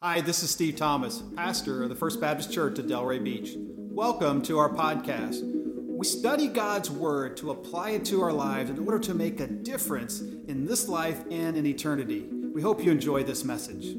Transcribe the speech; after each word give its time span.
Hi, 0.00 0.20
this 0.20 0.44
is 0.44 0.50
Steve 0.52 0.76
Thomas, 0.76 1.24
pastor 1.34 1.82
of 1.82 1.88
the 1.88 1.94
First 1.96 2.20
Baptist 2.20 2.52
Church 2.52 2.78
at 2.78 2.86
Delray 2.86 3.22
Beach. 3.22 3.56
Welcome 3.56 4.42
to 4.42 4.56
our 4.56 4.70
podcast. 4.70 5.40
We 5.42 6.06
study 6.06 6.46
God's 6.46 6.88
Word 6.88 7.36
to 7.38 7.50
apply 7.50 7.90
it 7.90 8.04
to 8.04 8.22
our 8.22 8.32
lives 8.32 8.70
in 8.70 8.78
order 8.78 9.00
to 9.00 9.12
make 9.12 9.40
a 9.40 9.48
difference 9.48 10.20
in 10.20 10.66
this 10.66 10.86
life 10.86 11.24
and 11.32 11.56
in 11.56 11.66
eternity. 11.66 12.28
We 12.54 12.62
hope 12.62 12.84
you 12.84 12.92
enjoy 12.92 13.24
this 13.24 13.42
message. 13.42 13.96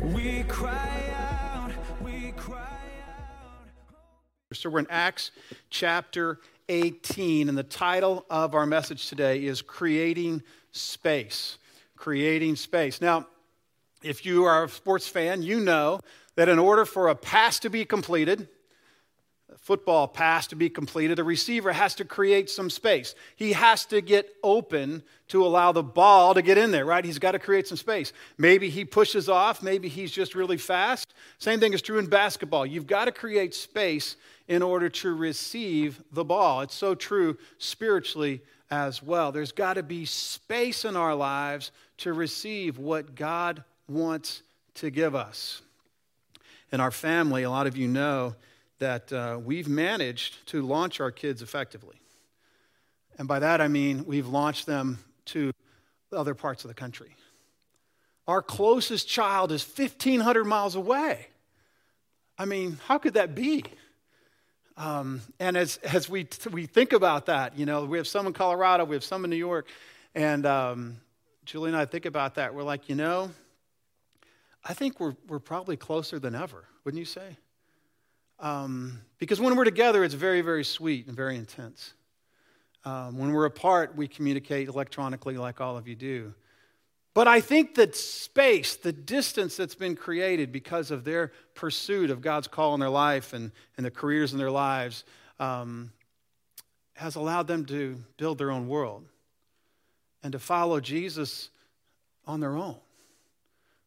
We 0.00 0.44
cry 0.44 1.12
out, 1.14 1.72
we 2.02 2.32
cry 2.32 2.60
out. 2.60 3.66
So 4.54 4.70
we're 4.70 4.78
in 4.78 4.86
Acts 4.88 5.32
chapter 5.68 6.40
18, 6.70 7.50
and 7.50 7.58
the 7.58 7.62
title 7.62 8.24
of 8.30 8.54
our 8.54 8.64
message 8.64 9.10
today 9.10 9.44
is 9.44 9.60
Creating 9.60 10.42
Space. 10.70 11.58
Creating 11.94 12.56
Space. 12.56 13.02
Now, 13.02 13.26
if 14.02 14.24
you 14.26 14.44
are 14.44 14.64
a 14.64 14.68
sports 14.68 15.08
fan, 15.08 15.42
you 15.42 15.60
know 15.60 16.00
that 16.36 16.48
in 16.48 16.58
order 16.58 16.84
for 16.84 17.08
a 17.08 17.14
pass 17.14 17.58
to 17.60 17.70
be 17.70 17.84
completed, 17.84 18.48
a 19.52 19.58
football 19.58 20.08
pass 20.08 20.46
to 20.48 20.56
be 20.56 20.70
completed, 20.70 21.18
a 21.18 21.24
receiver 21.24 21.72
has 21.72 21.94
to 21.96 22.04
create 22.04 22.48
some 22.48 22.70
space. 22.70 23.14
He 23.36 23.52
has 23.52 23.84
to 23.86 24.00
get 24.00 24.28
open 24.42 25.02
to 25.28 25.44
allow 25.44 25.72
the 25.72 25.82
ball 25.82 26.34
to 26.34 26.42
get 26.42 26.58
in 26.58 26.70
there, 26.70 26.86
right? 26.86 27.04
He's 27.04 27.18
got 27.18 27.32
to 27.32 27.38
create 27.38 27.66
some 27.66 27.76
space. 27.76 28.12
Maybe 28.38 28.70
he 28.70 28.84
pushes 28.84 29.28
off, 29.28 29.62
maybe 29.62 29.88
he's 29.88 30.10
just 30.10 30.34
really 30.34 30.56
fast. 30.56 31.12
Same 31.38 31.60
thing 31.60 31.74
is 31.74 31.82
true 31.82 31.98
in 31.98 32.06
basketball. 32.06 32.64
You've 32.64 32.86
got 32.86 33.04
to 33.06 33.12
create 33.12 33.54
space 33.54 34.16
in 34.48 34.62
order 34.62 34.88
to 34.88 35.14
receive 35.14 36.02
the 36.12 36.24
ball. 36.24 36.62
It's 36.62 36.74
so 36.74 36.94
true 36.94 37.36
spiritually 37.58 38.42
as 38.70 39.02
well. 39.02 39.32
There's 39.32 39.52
got 39.52 39.74
to 39.74 39.82
be 39.82 40.06
space 40.06 40.86
in 40.86 40.96
our 40.96 41.14
lives 41.14 41.72
to 41.98 42.14
receive 42.14 42.78
what 42.78 43.14
God 43.14 43.64
wants 43.88 44.42
to 44.74 44.90
give 44.90 45.14
us. 45.14 45.62
In 46.70 46.80
our 46.80 46.90
family, 46.90 47.42
a 47.42 47.50
lot 47.50 47.66
of 47.66 47.76
you 47.76 47.88
know 47.88 48.34
that 48.78 49.12
uh, 49.12 49.38
we've 49.42 49.68
managed 49.68 50.46
to 50.48 50.62
launch 50.62 51.00
our 51.00 51.10
kids 51.10 51.42
effectively. 51.42 51.96
And 53.18 53.28
by 53.28 53.38
that 53.38 53.60
I 53.60 53.68
mean 53.68 54.04
we've 54.06 54.26
launched 54.26 54.66
them 54.66 54.98
to 55.26 55.52
other 56.12 56.34
parts 56.34 56.64
of 56.64 56.68
the 56.68 56.74
country. 56.74 57.14
Our 58.26 58.42
closest 58.42 59.08
child 59.08 59.52
is 59.52 59.64
1,500 59.64 60.44
miles 60.44 60.74
away. 60.74 61.28
I 62.38 62.44
mean, 62.44 62.78
how 62.86 62.98
could 62.98 63.14
that 63.14 63.34
be? 63.34 63.64
Um, 64.76 65.20
and 65.38 65.56
as, 65.56 65.76
as 65.78 66.08
we, 66.08 66.26
we 66.50 66.66
think 66.66 66.92
about 66.92 67.26
that, 67.26 67.58
you 67.58 67.66
know, 67.66 67.84
we 67.84 67.98
have 67.98 68.08
some 68.08 68.26
in 68.26 68.32
Colorado, 68.32 68.84
we 68.84 68.96
have 68.96 69.04
some 69.04 69.24
in 69.24 69.30
New 69.30 69.36
York, 69.36 69.66
and 70.14 70.46
um, 70.46 70.96
Julie 71.44 71.70
and 71.70 71.76
I 71.76 71.84
think 71.84 72.06
about 72.06 72.36
that. 72.36 72.54
We're 72.54 72.62
like, 72.62 72.88
you 72.88 72.94
know, 72.94 73.30
I 74.64 74.74
think 74.74 75.00
we're, 75.00 75.16
we're 75.26 75.40
probably 75.40 75.76
closer 75.76 76.18
than 76.18 76.34
ever, 76.34 76.64
wouldn't 76.84 76.98
you 76.98 77.04
say? 77.04 77.36
Um, 78.38 79.00
because 79.18 79.40
when 79.40 79.56
we're 79.56 79.64
together, 79.64 80.04
it's 80.04 80.14
very, 80.14 80.40
very 80.40 80.64
sweet 80.64 81.06
and 81.06 81.16
very 81.16 81.36
intense. 81.36 81.94
Um, 82.84 83.18
when 83.18 83.32
we're 83.32 83.44
apart, 83.44 83.96
we 83.96 84.08
communicate 84.08 84.68
electronically 84.68 85.36
like 85.36 85.60
all 85.60 85.76
of 85.76 85.86
you 85.88 85.94
do. 85.94 86.34
But 87.14 87.28
I 87.28 87.40
think 87.40 87.74
that 87.74 87.94
space, 87.94 88.76
the 88.76 88.92
distance 88.92 89.56
that's 89.56 89.74
been 89.74 89.96
created 89.96 90.50
because 90.50 90.90
of 90.90 91.04
their 91.04 91.32
pursuit 91.54 92.10
of 92.10 92.22
God's 92.22 92.48
call 92.48 92.74
in 92.74 92.80
their 92.80 92.88
life 92.88 93.32
and, 93.32 93.52
and 93.76 93.84
the 93.84 93.90
careers 93.90 94.32
in 94.32 94.38
their 94.38 94.50
lives, 94.50 95.04
um, 95.38 95.92
has 96.94 97.16
allowed 97.16 97.46
them 97.48 97.64
to 97.66 97.96
build 98.16 98.38
their 98.38 98.50
own 98.50 98.66
world 98.66 99.04
and 100.22 100.32
to 100.32 100.38
follow 100.38 100.80
Jesus 100.80 101.50
on 102.26 102.40
their 102.40 102.56
own 102.56 102.76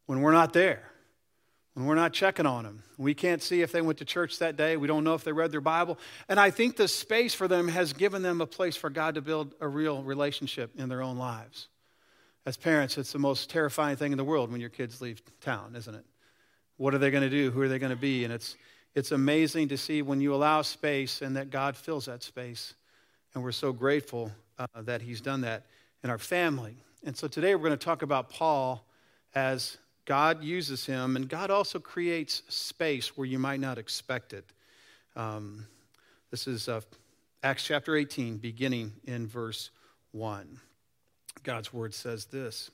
when 0.05 0.21
we're 0.21 0.31
not 0.31 0.53
there, 0.53 0.83
when 1.73 1.85
we're 1.85 1.95
not 1.95 2.13
checking 2.13 2.45
on 2.45 2.63
them. 2.63 2.83
We 2.97 3.13
can't 3.13 3.41
see 3.41 3.61
if 3.61 3.71
they 3.71 3.81
went 3.81 3.99
to 3.99 4.05
church 4.05 4.39
that 4.39 4.55
day. 4.55 4.77
We 4.77 4.87
don't 4.87 5.03
know 5.03 5.13
if 5.13 5.23
they 5.23 5.33
read 5.33 5.51
their 5.51 5.61
Bible. 5.61 5.97
And 6.29 6.39
I 6.39 6.51
think 6.51 6.77
the 6.77 6.87
space 6.87 7.33
for 7.33 7.47
them 7.47 7.67
has 7.67 7.93
given 7.93 8.21
them 8.21 8.41
a 8.41 8.45
place 8.45 8.75
for 8.75 8.89
God 8.89 9.15
to 9.15 9.21
build 9.21 9.53
a 9.59 9.67
real 9.67 10.03
relationship 10.03 10.71
in 10.77 10.89
their 10.89 11.01
own 11.01 11.17
lives. 11.17 11.67
As 12.45 12.57
parents, 12.57 12.97
it's 12.97 13.11
the 13.11 13.19
most 13.19 13.49
terrifying 13.49 13.97
thing 13.97 14.11
in 14.11 14.17
the 14.17 14.23
world 14.23 14.51
when 14.51 14.61
your 14.61 14.69
kids 14.69 15.01
leave 15.01 15.21
town, 15.41 15.75
isn't 15.75 15.95
it? 15.95 16.05
What 16.77 16.93
are 16.93 16.99
they 16.99 17.09
going 17.09 17.23
to 17.23 17.29
do? 17.29 17.51
Who 17.51 17.61
are 17.61 17.67
they 17.67 17.79
going 17.79 17.91
to 17.91 17.95
be? 17.95 18.23
And 18.23 18.31
it's, 18.31 18.55
it's 18.93 19.11
amazing 19.11 19.69
to 19.69 19.77
see 19.77 20.01
when 20.01 20.21
you 20.21 20.33
allow 20.33 20.61
space 20.61 21.21
and 21.21 21.35
that 21.37 21.49
God 21.49 21.75
fills 21.75 22.05
that 22.05 22.21
space. 22.21 22.75
And 23.33 23.43
we're 23.43 23.51
so 23.51 23.73
grateful 23.73 24.31
uh, 24.59 24.67
that 24.83 25.01
He's 25.01 25.21
done 25.21 25.41
that 25.41 25.65
in 26.03 26.09
our 26.09 26.17
family. 26.17 26.77
And 27.03 27.17
so 27.17 27.27
today 27.27 27.55
we're 27.55 27.67
going 27.67 27.77
to 27.77 27.85
talk 27.85 28.03
about 28.03 28.29
Paul 28.29 28.85
as 29.33 29.77
God 30.05 30.43
uses 30.43 30.85
him, 30.85 31.15
and 31.15 31.27
God 31.27 31.49
also 31.49 31.79
creates 31.79 32.43
space 32.47 33.17
where 33.17 33.27
you 33.27 33.39
might 33.39 33.59
not 33.59 33.77
expect 33.77 34.33
it. 34.33 34.45
Um, 35.15 35.65
this 36.31 36.47
is 36.47 36.69
uh, 36.69 36.81
Acts 37.41 37.63
chapter 37.63 37.95
18, 37.95 38.37
beginning 38.37 38.93
in 39.05 39.27
verse 39.27 39.71
1. 40.11 40.59
God's 41.43 41.73
word 41.73 41.93
says 41.93 42.25
this 42.25 42.71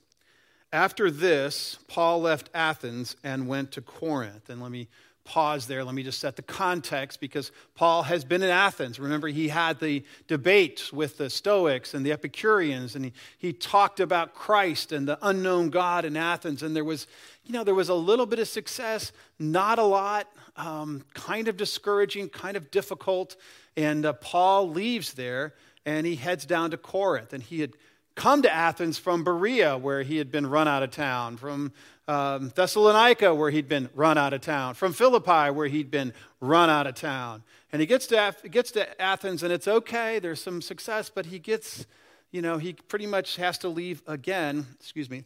After 0.73 1.09
this, 1.09 1.77
Paul 1.87 2.21
left 2.21 2.49
Athens 2.53 3.15
and 3.23 3.47
went 3.47 3.71
to 3.73 3.81
Corinth. 3.81 4.49
And 4.49 4.61
let 4.61 4.71
me 4.71 4.87
pause 5.23 5.67
there. 5.67 5.83
Let 5.83 5.95
me 5.95 6.03
just 6.03 6.19
set 6.19 6.35
the 6.35 6.41
context 6.41 7.19
because 7.19 7.51
Paul 7.75 8.03
has 8.03 8.23
been 8.23 8.43
in 8.43 8.49
Athens. 8.49 8.99
Remember, 8.99 9.27
he 9.27 9.47
had 9.47 9.79
the 9.79 10.03
debate 10.27 10.89
with 10.91 11.17
the 11.17 11.29
Stoics 11.29 11.93
and 11.93 12.05
the 12.05 12.11
Epicureans, 12.11 12.95
and 12.95 13.05
he, 13.05 13.13
he 13.37 13.53
talked 13.53 13.99
about 13.99 14.33
Christ 14.33 14.91
and 14.91 15.07
the 15.07 15.17
unknown 15.21 15.69
God 15.69 16.05
in 16.05 16.17
Athens. 16.17 16.63
And 16.63 16.75
there 16.75 16.83
was, 16.83 17.07
you 17.45 17.53
know, 17.53 17.63
there 17.63 17.75
was 17.75 17.89
a 17.89 17.95
little 17.95 18.25
bit 18.25 18.39
of 18.39 18.47
success, 18.47 19.11
not 19.39 19.79
a 19.79 19.83
lot, 19.83 20.27
um, 20.57 21.03
kind 21.13 21.47
of 21.47 21.57
discouraging, 21.57 22.29
kind 22.29 22.57
of 22.57 22.71
difficult. 22.71 23.35
And 23.77 24.05
uh, 24.05 24.13
Paul 24.13 24.69
leaves 24.69 25.13
there 25.13 25.53
and 25.85 26.05
he 26.05 26.15
heads 26.15 26.45
down 26.45 26.71
to 26.71 26.77
Corinth. 26.77 27.33
And 27.33 27.41
he 27.41 27.61
had 27.61 27.73
come 28.15 28.41
to 28.41 28.53
Athens 28.53 28.97
from 28.97 29.23
Berea, 29.23 29.77
where 29.77 30.03
he 30.03 30.17
had 30.17 30.31
been 30.31 30.47
run 30.47 30.67
out 30.67 30.83
of 30.83 30.91
town, 30.91 31.37
from 31.37 31.71
um, 32.07 32.51
Thessalonica, 32.55 33.33
where 33.33 33.49
he'd 33.49 33.67
been 33.67 33.89
run 33.95 34.17
out 34.17 34.33
of 34.33 34.41
town, 34.41 34.73
from 34.73 34.93
Philippi, 34.93 35.51
where 35.51 35.67
he'd 35.67 35.89
been 35.89 36.13
run 36.39 36.69
out 36.69 36.87
of 36.87 36.95
town. 36.95 37.43
And 37.71 37.79
he 37.79 37.85
gets 37.85 38.07
to, 38.07 38.35
gets 38.49 38.71
to 38.71 39.01
Athens, 39.01 39.43
and 39.43 39.53
it's 39.53 39.67
okay, 39.67 40.19
there's 40.19 40.41
some 40.41 40.61
success, 40.61 41.09
but 41.09 41.27
he 41.27 41.39
gets, 41.39 41.85
you 42.31 42.41
know, 42.41 42.57
he 42.57 42.73
pretty 42.73 43.07
much 43.07 43.37
has 43.37 43.57
to 43.59 43.69
leave 43.69 44.01
again. 44.07 44.65
Excuse 44.79 45.09
me. 45.09 45.23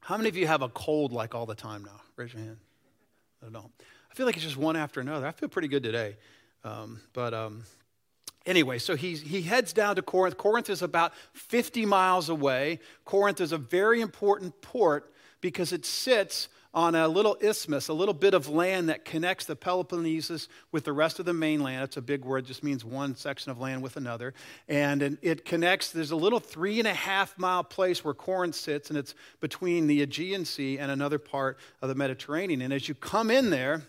How 0.00 0.16
many 0.16 0.28
of 0.28 0.36
you 0.36 0.46
have 0.46 0.62
a 0.62 0.68
cold 0.68 1.12
like 1.12 1.34
all 1.34 1.46
the 1.46 1.54
time 1.54 1.84
now? 1.84 2.00
Raise 2.16 2.32
your 2.32 2.42
hand. 2.42 2.56
I 3.42 3.44
don't. 3.44 3.52
know. 3.52 3.70
I 4.10 4.14
feel 4.14 4.26
like 4.26 4.36
it's 4.36 4.44
just 4.44 4.56
one 4.56 4.76
after 4.76 5.00
another. 5.00 5.26
I 5.26 5.32
feel 5.32 5.48
pretty 5.48 5.68
good 5.68 5.82
today. 5.82 6.16
Um, 6.64 7.00
but 7.12 7.32
um, 7.32 7.62
anyway, 8.46 8.78
so 8.78 8.96
he, 8.96 9.14
he 9.14 9.42
heads 9.42 9.72
down 9.72 9.96
to 9.96 10.02
Corinth. 10.02 10.36
Corinth 10.36 10.70
is 10.70 10.82
about 10.82 11.12
50 11.32 11.86
miles 11.86 12.28
away. 12.28 12.80
Corinth 13.04 13.40
is 13.40 13.52
a 13.52 13.58
very 13.58 14.00
important 14.00 14.60
port 14.62 15.12
because 15.40 15.72
it 15.72 15.84
sits 15.84 16.48
on 16.72 16.94
a 16.94 17.08
little 17.08 17.36
isthmus, 17.42 17.88
a 17.88 17.92
little 17.92 18.14
bit 18.14 18.32
of 18.32 18.48
land 18.48 18.88
that 18.88 19.04
connects 19.04 19.44
the 19.44 19.56
Peloponnesus 19.56 20.46
with 20.70 20.84
the 20.84 20.92
rest 20.92 21.18
of 21.18 21.26
the 21.26 21.32
mainland. 21.32 21.82
It's 21.82 21.96
a 21.96 22.02
big 22.02 22.24
word, 22.24 22.46
just 22.46 22.62
means 22.62 22.84
one 22.84 23.16
section 23.16 23.50
of 23.50 23.58
land 23.58 23.82
with 23.82 23.96
another. 23.96 24.34
And 24.68 25.18
it 25.20 25.44
connects, 25.44 25.90
there's 25.90 26.12
a 26.12 26.16
little 26.16 26.38
three 26.38 26.78
and 26.78 26.86
a 26.86 26.94
half 26.94 27.36
mile 27.36 27.64
place 27.64 28.04
where 28.04 28.14
Corinth 28.14 28.54
sits, 28.54 28.88
and 28.88 28.96
it's 28.96 29.14
between 29.40 29.88
the 29.88 30.02
Aegean 30.02 30.44
Sea 30.44 30.78
and 30.78 30.92
another 30.92 31.18
part 31.18 31.58
of 31.82 31.88
the 31.88 31.96
Mediterranean. 31.96 32.62
And 32.62 32.72
as 32.72 32.88
you 32.88 32.94
come 32.94 33.32
in 33.32 33.50
there, 33.50 33.82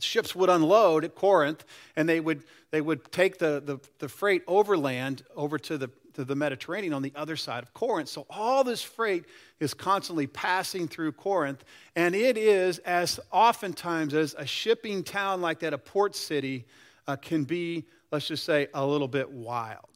ships 0.00 0.34
would 0.34 0.50
unload 0.50 1.04
at 1.04 1.14
Corinth, 1.14 1.64
and 1.96 2.08
they 2.08 2.20
would, 2.20 2.42
they 2.70 2.80
would 2.80 3.10
take 3.12 3.38
the, 3.38 3.62
the, 3.64 3.78
the 3.98 4.08
freight 4.08 4.42
overland 4.46 5.22
over 5.36 5.58
to 5.58 5.78
the, 5.78 5.90
to 6.14 6.24
the 6.24 6.34
Mediterranean 6.34 6.92
on 6.92 7.02
the 7.02 7.12
other 7.14 7.36
side 7.36 7.62
of 7.62 7.72
Corinth. 7.74 8.08
So 8.08 8.26
all 8.30 8.64
this 8.64 8.82
freight 8.82 9.24
is 9.60 9.74
constantly 9.74 10.26
passing 10.26 10.88
through 10.88 11.12
Corinth, 11.12 11.64
and 11.96 12.14
it 12.14 12.36
is 12.36 12.78
as 12.80 13.20
oftentimes 13.30 14.14
as 14.14 14.34
a 14.38 14.46
shipping 14.46 15.02
town 15.02 15.40
like 15.40 15.60
that, 15.60 15.72
a 15.72 15.78
port 15.78 16.16
city, 16.16 16.64
uh, 17.06 17.16
can 17.16 17.44
be, 17.44 17.84
let's 18.10 18.26
just 18.26 18.44
say, 18.44 18.68
a 18.74 18.84
little 18.84 19.08
bit 19.08 19.30
wild 19.30 19.93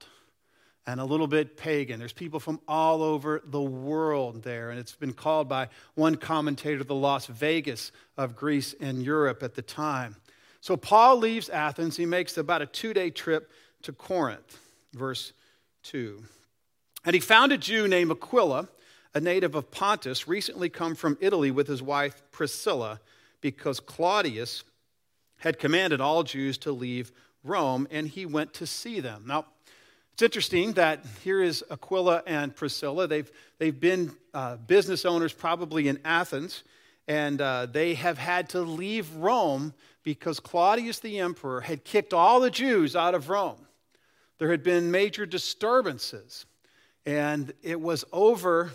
and 0.89 1.01
a 1.01 1.05
little 1.05 1.27
bit 1.27 1.59
pagan. 1.59 1.99
There's 1.99 2.15
people 2.15 2.41
from 2.41 2.61
all 2.67 3.03
over 3.03 3.43
the 3.45 3.61
world 3.61 4.43
there, 4.43 4.71
and 4.71 4.81
it's 4.81 4.95
been 4.95 5.13
called 5.13 5.47
by 5.47 5.69
one 5.97 6.15
commentator 6.15 6.83
the 6.83 6.95
Las 6.95 7.27
Vegas 7.27 7.93
of 8.17 8.35
Greece 8.35 8.75
and 8.81 9.03
Europe 9.03 9.43
at 9.43 9.55
the 9.55 9.61
time. 9.61 10.17
So 10.63 10.79
Paul 10.79 11.19
leaves 11.19 11.51
Athens. 11.51 11.99
He 11.99 12.07
makes 12.07 12.39
about 12.39 12.63
a 12.63 12.67
two 12.67 12.95
day 12.95 13.11
trip 13.11 13.51
to 13.83 13.93
Corinth, 13.93 14.59
verse 14.95 15.35
2. 15.83 16.25
And 17.05 17.13
he 17.13 17.21
found 17.21 17.53
a 17.53 17.59
Jew 17.59 17.87
named 17.87 18.11
Aquila, 18.11 18.67
a 19.15 19.21
native 19.21 19.55
of 19.55 19.71
Pontus, 19.71 20.27
recently 20.27 20.71
come 20.71 20.95
from 20.95 21.19
Italy 21.21 21.51
with 21.51 21.69
his 21.69 21.83
wife 21.83 22.23
Priscilla, 22.31 22.99
because 23.43 23.79
Claudius 23.79 24.65
had 25.41 25.59
commanded 25.59 26.01
all 26.01 26.23
Jews 26.23 26.57
to 26.59 26.73
leave 26.73 27.13
Rome, 27.45 27.87
and 27.91 28.09
he 28.09 28.25
went 28.25 28.55
to 28.55 28.67
see 28.67 29.01
them. 29.01 29.25
Now, 29.27 29.45
It's 30.19 30.25
interesting 30.25 30.73
that 30.73 31.05
here 31.23 31.41
is 31.41 31.63
Aquila 31.71 32.25
and 32.27 32.53
Priscilla. 32.57 33.07
They've, 33.07 33.31
they've 33.59 33.79
been 33.79 34.11
uh, 34.35 34.57
business 34.57 35.05
owners 35.05 35.33
probably 35.33 35.87
in 35.87 36.01
Athens, 36.05 36.65
and 37.07 37.41
uh, 37.41 37.67
they 37.67 37.95
have 37.95 38.19
had 38.19 38.49
to 38.49 38.63
leave 38.63 39.15
Rome 39.15 39.75
because 40.03 40.41
Claudius 40.41 40.99
the 40.99 41.21
emperor 41.21 41.61
had 41.61 41.85
kicked 41.85 42.13
all 42.13 42.41
the 42.41 42.51
Jews 42.51 42.97
out 42.97 43.15
of 43.15 43.29
Rome. 43.29 43.65
There 44.39 44.51
had 44.51 44.65
been 44.65 44.91
major 44.91 45.25
disturbances, 45.25 46.47
and 47.07 47.53
it 47.63 47.81
was 47.81 48.05
over, 48.13 48.73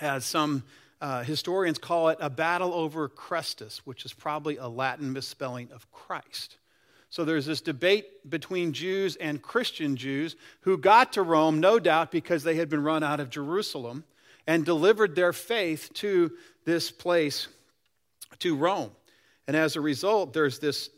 as 0.00 0.24
some 0.24 0.62
uh, 1.00 1.24
historians 1.24 1.78
call 1.78 2.10
it, 2.10 2.18
a 2.20 2.30
battle 2.30 2.72
over 2.72 3.08
Christus, 3.08 3.84
which 3.84 4.04
is 4.04 4.12
probably 4.12 4.58
a 4.58 4.68
Latin 4.68 5.12
misspelling 5.12 5.72
of 5.72 5.90
Christ. 5.90 6.58
So 7.12 7.26
there's 7.26 7.44
this 7.44 7.60
debate 7.60 8.30
between 8.30 8.72
Jews 8.72 9.16
and 9.16 9.42
Christian 9.42 9.96
Jews 9.96 10.34
who 10.60 10.78
got 10.78 11.12
to 11.12 11.22
Rome, 11.22 11.60
no 11.60 11.78
doubt, 11.78 12.10
because 12.10 12.42
they 12.42 12.54
had 12.54 12.70
been 12.70 12.82
run 12.82 13.02
out 13.02 13.20
of 13.20 13.28
Jerusalem 13.28 14.04
and 14.46 14.64
delivered 14.64 15.14
their 15.14 15.34
faith 15.34 15.90
to 15.96 16.32
this 16.64 16.90
place, 16.90 17.48
to 18.38 18.56
Rome. 18.56 18.92
And 19.46 19.54
as 19.54 19.76
a 19.76 19.80
result, 19.82 20.32
there's 20.32 20.58
this 20.58 20.88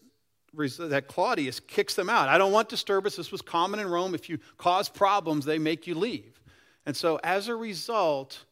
that 0.79 1.09
Claudius 1.09 1.59
kicks 1.59 1.97
them 1.97 2.09
out. 2.09 2.29
I 2.29 2.39
don't 2.39 2.53
want 2.53 2.69
disturbance. 2.69 3.17
This 3.17 3.33
was 3.33 3.43
common 3.43 3.81
in 3.81 3.89
Rome. 3.89 4.15
If 4.15 4.29
you 4.29 4.39
cause 4.57 4.89
problems, 4.89 5.45
they 5.45 5.59
make 5.59 5.89
you 5.89 5.97
leave. 5.97 6.41
And 6.87 6.97
so, 6.97 7.19
as 7.25 7.49
a 7.49 7.57
result 7.57 8.45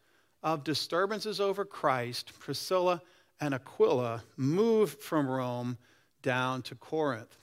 of 0.43 0.65
disturbances 0.65 1.39
over 1.39 1.65
Christ, 1.65 2.33
Priscilla 2.41 3.01
and 3.41 3.55
Aquila 3.55 4.25
moved 4.37 5.01
from 5.01 5.29
Rome 5.29 5.79
down 6.23 6.63
to 6.63 6.75
Corinth. 6.75 7.39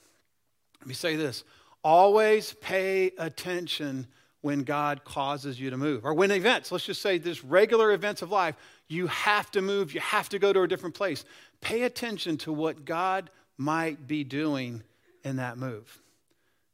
Let 0.80 0.88
me 0.88 0.94
say 0.94 1.16
this 1.16 1.44
always 1.82 2.52
pay 2.54 3.10
attention 3.18 4.06
when 4.42 4.62
God 4.62 5.04
causes 5.04 5.60
you 5.60 5.70
to 5.70 5.76
move. 5.76 6.04
Or 6.04 6.14
when 6.14 6.30
events, 6.30 6.72
let's 6.72 6.84
just 6.84 7.02
say 7.02 7.18
this 7.18 7.44
regular 7.44 7.92
events 7.92 8.22
of 8.22 8.30
life, 8.30 8.54
you 8.88 9.06
have 9.06 9.50
to 9.52 9.62
move, 9.62 9.94
you 9.94 10.00
have 10.00 10.28
to 10.30 10.38
go 10.38 10.52
to 10.52 10.62
a 10.62 10.68
different 10.68 10.94
place. 10.94 11.24
Pay 11.60 11.82
attention 11.82 12.38
to 12.38 12.52
what 12.52 12.84
God 12.84 13.30
might 13.58 14.06
be 14.06 14.24
doing 14.24 14.82
in 15.24 15.36
that 15.36 15.58
move. 15.58 16.00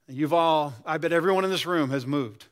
You've 0.08 0.32
all, 0.32 0.72
I 0.84 0.98
bet 0.98 1.12
everyone 1.12 1.44
in 1.44 1.50
this 1.50 1.66
room 1.66 1.90
has 1.90 2.06
moved. 2.06 2.46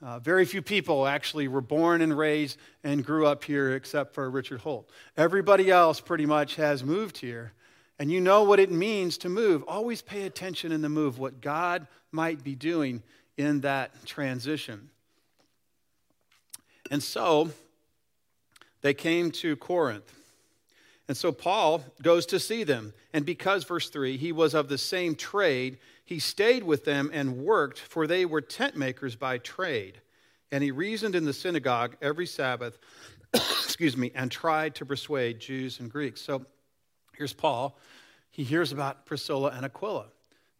Uh, 0.00 0.20
very 0.20 0.44
few 0.44 0.62
people 0.62 1.06
actually 1.06 1.48
were 1.48 1.60
born 1.60 2.00
and 2.00 2.16
raised 2.16 2.58
and 2.84 3.04
grew 3.04 3.26
up 3.26 3.42
here 3.42 3.74
except 3.74 4.14
for 4.14 4.30
Richard 4.30 4.60
Holt. 4.60 4.88
Everybody 5.16 5.70
else 5.70 6.00
pretty 6.00 6.26
much 6.26 6.56
has 6.56 6.84
moved 6.84 7.18
here 7.18 7.52
and 7.98 8.10
you 8.10 8.20
know 8.20 8.42
what 8.42 8.58
it 8.58 8.70
means 8.70 9.18
to 9.18 9.28
move, 9.28 9.62
always 9.68 10.02
pay 10.02 10.26
attention 10.26 10.72
in 10.72 10.82
the 10.82 10.88
move, 10.88 11.18
what 11.18 11.40
God 11.40 11.86
might 12.10 12.42
be 12.42 12.54
doing 12.54 13.02
in 13.36 13.60
that 13.60 14.04
transition. 14.06 14.90
And 16.90 17.02
so 17.02 17.50
they 18.82 18.94
came 18.94 19.30
to 19.32 19.56
Corinth. 19.56 20.12
And 21.06 21.16
so 21.16 21.32
Paul 21.32 21.84
goes 22.02 22.26
to 22.26 22.40
see 22.40 22.64
them. 22.64 22.94
And 23.12 23.26
because, 23.26 23.64
verse 23.64 23.90
3, 23.90 24.16
he 24.16 24.32
was 24.32 24.54
of 24.54 24.68
the 24.68 24.78
same 24.78 25.14
trade, 25.14 25.78
he 26.04 26.18
stayed 26.18 26.62
with 26.62 26.84
them 26.84 27.10
and 27.12 27.38
worked, 27.38 27.78
for 27.78 28.06
they 28.06 28.24
were 28.24 28.40
tent 28.40 28.76
makers 28.76 29.14
by 29.14 29.38
trade. 29.38 30.00
And 30.50 30.62
he 30.62 30.70
reasoned 30.70 31.14
in 31.14 31.24
the 31.24 31.32
synagogue 31.32 31.96
every 32.00 32.26
Sabbath, 32.26 32.78
excuse 33.34 33.96
me, 33.96 34.12
and 34.14 34.30
tried 34.30 34.74
to 34.76 34.86
persuade 34.86 35.40
Jews 35.40 35.80
and 35.80 35.90
Greeks. 35.90 36.20
So 36.20 36.44
Here's 37.16 37.32
Paul. 37.32 37.76
He 38.30 38.44
hears 38.44 38.72
about 38.72 39.06
Priscilla 39.06 39.52
and 39.54 39.64
Aquila. 39.64 40.06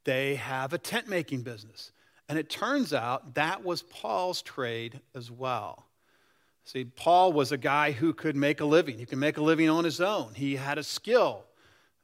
They 0.04 0.36
have 0.36 0.72
a 0.72 0.78
tent 0.78 1.08
making 1.08 1.42
business. 1.42 1.92
And 2.28 2.38
it 2.38 2.48
turns 2.48 2.92
out 2.92 3.34
that 3.34 3.64
was 3.64 3.82
Paul's 3.82 4.42
trade 4.42 5.00
as 5.14 5.30
well. 5.30 5.86
See, 6.64 6.84
Paul 6.84 7.32
was 7.32 7.52
a 7.52 7.58
guy 7.58 7.92
who 7.92 8.14
could 8.14 8.36
make 8.36 8.60
a 8.60 8.64
living. 8.64 8.98
He 8.98 9.04
could 9.04 9.18
make 9.18 9.36
a 9.36 9.42
living 9.42 9.68
on 9.68 9.84
his 9.84 10.00
own. 10.00 10.32
He 10.34 10.56
had 10.56 10.78
a 10.78 10.82
skill. 10.82 11.44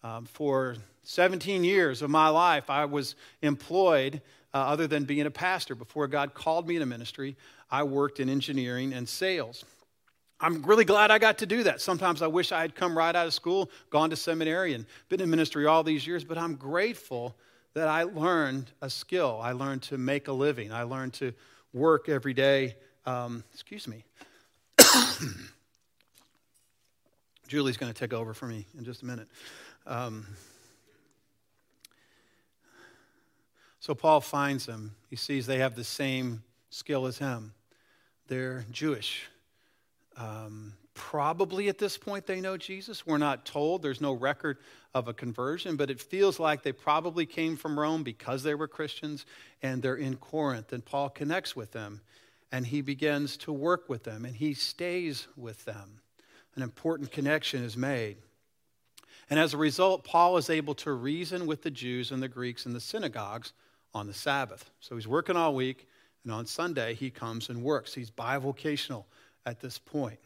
Um, 0.02 0.26
for 0.26 0.76
17 1.02 1.64
years 1.64 2.02
of 2.02 2.10
my 2.10 2.28
life, 2.28 2.68
I 2.68 2.84
was 2.84 3.14
employed, 3.42 4.20
uh, 4.52 4.58
other 4.58 4.86
than 4.86 5.04
being 5.04 5.26
a 5.26 5.30
pastor. 5.30 5.74
Before 5.74 6.06
God 6.06 6.34
called 6.34 6.68
me 6.68 6.76
into 6.76 6.86
ministry, 6.86 7.36
I 7.70 7.82
worked 7.84 8.20
in 8.20 8.28
engineering 8.28 8.92
and 8.92 9.08
sales. 9.08 9.64
I'm 10.40 10.62
really 10.62 10.86
glad 10.86 11.10
I 11.10 11.18
got 11.18 11.38
to 11.38 11.46
do 11.46 11.64
that. 11.64 11.80
Sometimes 11.82 12.22
I 12.22 12.26
wish 12.26 12.50
I 12.50 12.62
had 12.62 12.74
come 12.74 12.96
right 12.96 13.14
out 13.14 13.26
of 13.26 13.34
school, 13.34 13.70
gone 13.90 14.08
to 14.10 14.16
seminary, 14.16 14.72
and 14.72 14.86
been 15.08 15.20
in 15.20 15.28
ministry 15.28 15.66
all 15.66 15.82
these 15.82 16.06
years, 16.06 16.24
but 16.24 16.38
I'm 16.38 16.54
grateful 16.54 17.36
that 17.74 17.88
I 17.88 18.04
learned 18.04 18.70
a 18.80 18.88
skill. 18.88 19.38
I 19.42 19.52
learned 19.52 19.82
to 19.82 19.98
make 19.98 20.28
a 20.28 20.32
living. 20.32 20.72
I 20.72 20.84
learned 20.84 21.12
to 21.14 21.34
work 21.72 22.08
every 22.08 22.32
day. 22.32 22.76
Um, 23.04 23.44
excuse 23.52 23.86
me. 23.86 24.04
Julie's 27.46 27.76
going 27.76 27.92
to 27.92 27.98
take 27.98 28.14
over 28.14 28.32
for 28.32 28.46
me 28.46 28.66
in 28.78 28.84
just 28.84 29.02
a 29.02 29.06
minute. 29.06 29.28
Um, 29.86 30.26
so 33.78 33.94
Paul 33.94 34.20
finds 34.20 34.66
them. 34.66 34.94
He 35.10 35.16
sees 35.16 35.46
they 35.46 35.58
have 35.58 35.74
the 35.74 35.84
same 35.84 36.42
skill 36.70 37.06
as 37.06 37.18
him. 37.18 37.52
They're 38.28 38.64
Jewish. 38.70 39.26
Um, 40.16 40.74
probably 40.94 41.68
at 41.68 41.78
this 41.78 41.96
point 41.96 42.26
they 42.26 42.40
know 42.40 42.56
Jesus. 42.56 43.06
We're 43.06 43.18
not 43.18 43.46
told. 43.46 43.82
There's 43.82 44.00
no 44.00 44.12
record 44.12 44.58
of 44.94 45.08
a 45.08 45.14
conversion, 45.14 45.76
but 45.76 45.90
it 45.90 46.00
feels 46.00 46.38
like 46.38 46.62
they 46.62 46.72
probably 46.72 47.26
came 47.26 47.56
from 47.56 47.78
Rome 47.78 48.02
because 48.02 48.42
they 48.42 48.54
were 48.54 48.68
Christians 48.68 49.24
and 49.62 49.82
they're 49.82 49.96
in 49.96 50.16
Corinth. 50.16 50.72
And 50.72 50.84
Paul 50.84 51.08
connects 51.08 51.54
with 51.54 51.72
them 51.72 52.00
and 52.52 52.66
he 52.66 52.80
begins 52.80 53.36
to 53.38 53.52
work 53.52 53.88
with 53.88 54.04
them 54.04 54.24
and 54.24 54.34
he 54.34 54.54
stays 54.54 55.28
with 55.36 55.64
them. 55.64 56.00
An 56.56 56.62
important 56.62 57.12
connection 57.12 57.62
is 57.62 57.76
made. 57.76 58.16
And 59.30 59.38
as 59.38 59.54
a 59.54 59.58
result, 59.58 60.04
Paul 60.04 60.36
is 60.36 60.50
able 60.50 60.74
to 60.76 60.92
reason 60.92 61.46
with 61.46 61.62
the 61.62 61.70
Jews 61.70 62.10
and 62.10 62.20
the 62.20 62.28
Greeks 62.28 62.66
in 62.66 62.72
the 62.72 62.80
synagogues 62.80 63.52
on 63.94 64.08
the 64.08 64.14
Sabbath. 64.14 64.68
So 64.80 64.96
he's 64.96 65.06
working 65.06 65.36
all 65.36 65.54
week, 65.54 65.86
and 66.24 66.32
on 66.32 66.46
Sunday 66.46 66.94
he 66.94 67.10
comes 67.10 67.48
and 67.48 67.62
works. 67.62 67.94
He's 67.94 68.10
bivocational 68.10 69.04
at 69.46 69.60
this 69.60 69.78
point. 69.78 70.18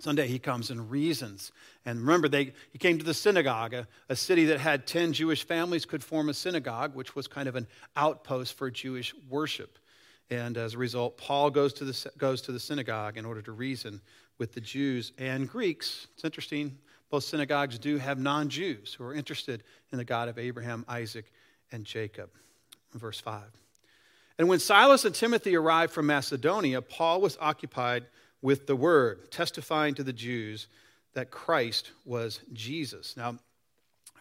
Sunday 0.00 0.28
he 0.28 0.38
comes 0.38 0.70
and 0.70 0.90
reasons. 0.90 1.50
And 1.84 2.00
remember, 2.00 2.28
they, 2.28 2.52
he 2.72 2.78
came 2.78 2.98
to 2.98 3.04
the 3.04 3.14
synagogue, 3.14 3.74
a, 3.74 3.88
a, 4.08 4.14
city 4.14 4.44
that 4.46 4.60
had 4.60 4.86
10 4.86 5.12
Jewish 5.12 5.44
families 5.44 5.84
could 5.84 6.04
form 6.04 6.28
a 6.28 6.34
synagogue, 6.34 6.94
which 6.94 7.16
was 7.16 7.26
kind 7.26 7.48
of 7.48 7.56
an 7.56 7.66
outpost 7.96 8.54
for 8.54 8.70
Jewish 8.70 9.12
worship. 9.28 9.78
And 10.30 10.56
as 10.56 10.74
a 10.74 10.78
result, 10.78 11.16
Paul 11.16 11.50
goes 11.50 11.72
to 11.74 11.84
the, 11.84 12.10
goes 12.16 12.42
to 12.42 12.52
the 12.52 12.60
synagogue 12.60 13.16
in 13.16 13.24
order 13.24 13.42
to 13.42 13.52
reason 13.52 14.00
with 14.38 14.52
the 14.52 14.60
Jews 14.60 15.12
and 15.18 15.48
Greeks. 15.48 16.06
It's 16.14 16.24
interesting, 16.24 16.78
both 17.10 17.24
synagogues 17.24 17.78
do 17.78 17.98
have 17.98 18.18
non 18.18 18.48
Jews 18.48 18.94
who 18.94 19.04
are 19.04 19.14
interested 19.14 19.64
in 19.90 19.98
the 19.98 20.04
God 20.04 20.28
of 20.28 20.38
Abraham, 20.38 20.84
Isaac, 20.86 21.32
and 21.72 21.84
Jacob. 21.84 22.30
Verse 22.94 23.20
5. 23.20 23.42
And 24.38 24.48
when 24.48 24.60
Silas 24.60 25.04
and 25.04 25.14
Timothy 25.14 25.56
arrived 25.56 25.92
from 25.92 26.06
Macedonia, 26.06 26.80
Paul 26.80 27.20
was 27.20 27.36
occupied 27.40 28.06
with 28.42 28.66
the 28.66 28.76
word, 28.76 29.30
testifying 29.30 29.94
to 29.94 30.02
the 30.02 30.12
Jews 30.12 30.68
that 31.14 31.30
Christ 31.30 31.90
was 32.04 32.40
Jesus. 32.52 33.16
Now, 33.16 33.38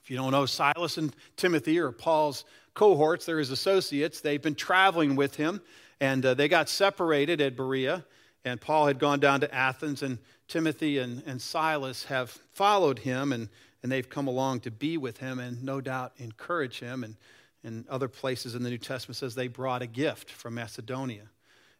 if 0.02 0.10
you 0.10 0.18
don't 0.18 0.32
know 0.32 0.46
Silas 0.46 0.98
and 0.98 1.14
Timothy 1.36 1.80
or 1.80 1.92
Paul's 1.92 2.46
cohorts, 2.74 3.26
they're 3.26 3.40
his 3.40 3.52
associates. 3.52 4.22
They've 4.22 4.42
been 4.42 4.56
traveling 4.56 5.16
with 5.16 5.36
him, 5.36 5.62
and 6.00 6.26
uh, 6.26 6.34
they 6.34 6.48
got 6.48 6.70
separated 6.70 7.42
at 7.42 7.56
Berea. 7.56 8.06
And 8.46 8.62
Paul 8.62 8.88
had 8.88 9.00
gone 9.00 9.20
down 9.20 9.42
to 9.42 9.54
Athens, 9.54 10.04
and 10.04 10.18
Timothy 10.48 11.00
and, 11.00 11.22
and 11.26 11.42
Silas 11.42 12.06
have 12.06 12.30
followed 12.54 13.00
him, 13.00 13.34
and, 13.34 13.50
and 13.84 13.92
they've 13.92 14.10
come 14.10 14.28
along 14.28 14.62
to 14.62 14.72
be 14.72 14.98
with 14.98 15.18
him 15.18 15.40
and 15.40 15.62
no 15.64 15.82
doubt 15.82 16.14
encourage 16.18 16.80
him. 16.80 17.04
And, 17.04 17.16
and 17.64 17.88
other 17.90 18.08
places 18.08 18.56
in 18.56 18.64
the 18.64 18.70
New 18.70 18.78
Testament 18.78 19.18
says 19.18 19.36
they 19.36 19.50
brought 19.50 19.82
a 19.82 19.88
gift 19.88 20.32
from 20.32 20.56
Macedonia. 20.56 21.24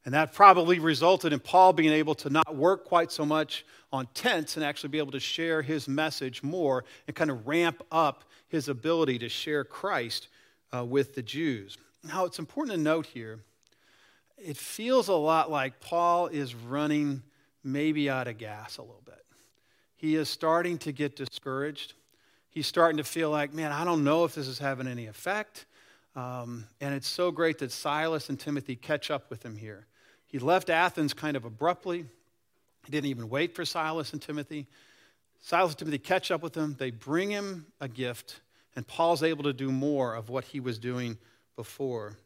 And 0.08 0.14
that 0.14 0.32
probably 0.32 0.80
resulted 0.80 1.34
in 1.34 1.42
Paul 1.42 1.74
being 1.74 1.92
able 1.92 2.16
to 2.16 2.30
not 2.30 2.56
work 2.56 2.86
quite 2.86 3.12
so 3.12 3.26
much 3.26 3.66
on 3.92 4.08
tents 4.14 4.56
and 4.56 4.64
actually 4.64 4.88
be 4.88 5.00
able 5.00 5.12
to 5.12 5.20
share 5.20 5.62
his 5.62 5.86
message 5.86 6.42
more 6.42 6.86
and 7.08 7.14
kind 7.14 7.30
of 7.30 7.46
ramp 7.46 7.84
up 7.92 8.24
his 8.48 8.70
ability 8.70 9.20
to 9.20 9.28
share 9.28 9.66
Christ 9.66 10.30
uh, 10.74 10.86
with 10.86 11.14
the 11.14 11.22
Jews. 11.22 11.78
Now, 12.06 12.24
it's 12.24 12.40
important 12.40 12.78
to 12.78 12.82
note 12.82 13.06
here, 13.06 13.42
it 14.38 14.56
feels 14.56 15.10
a 15.10 15.14
lot 15.14 15.52
like 15.52 15.82
Paul 15.82 16.28
is 16.28 16.56
running 16.56 17.22
maybe 17.62 18.10
out 18.10 18.30
of 18.30 18.38
gas 18.38 18.78
a 18.78 18.84
little 18.84 19.04
bit. 19.04 19.26
He 19.98 20.16
is 20.16 20.30
starting 20.30 20.78
to 20.78 20.94
get 20.94 21.18
discouraged. 21.18 21.96
He's 22.50 22.66
starting 22.66 22.96
to 22.96 23.04
feel 23.04 23.30
like, 23.30 23.54
man, 23.54 23.74
I 23.74 23.84
don't 23.84 24.06
know 24.06 24.24
if 24.24 24.36
this 24.36 24.48
is 24.48 24.58
having 24.58 24.88
any 24.88 25.08
effect. 25.08 25.66
Um, 26.16 26.64
and 26.80 26.96
it's 26.96 27.10
so 27.10 27.30
great 27.30 27.58
that 27.58 27.74
Silas 27.74 28.30
and 28.30 28.40
Timothy 28.40 28.78
catch 28.78 29.12
up 29.12 29.30
with 29.30 29.44
him 29.44 29.58
here. 29.58 29.86
He 30.28 30.40
left 30.40 30.70
Athens 30.70 31.14
kind 31.14 31.36
of 31.38 31.46
abruptly. 31.46 32.06
He 32.86 32.92
didn't 32.92 33.10
even 33.10 33.30
wait 33.30 33.56
for 33.56 33.66
Silas 33.66 34.14
and 34.14 34.22
Timothy. 34.22 34.68
Silas 35.42 35.72
and 35.72 35.80
Timothy 35.80 36.00
catch 36.00 36.32
up 36.32 36.42
with 36.42 36.56
him. 36.56 36.76
They 36.78 36.92
bring 36.92 37.30
him 37.30 37.68
a 37.80 37.88
gift, 37.88 38.42
and 38.76 38.86
Paul's 38.88 39.24
able 39.24 39.44
to 39.44 39.54
do 39.54 39.72
more 39.72 40.16
of 40.16 40.30
what 40.30 40.46
he 40.46 40.60
was 40.60 40.78
doing 40.78 41.18
before. 41.56 42.18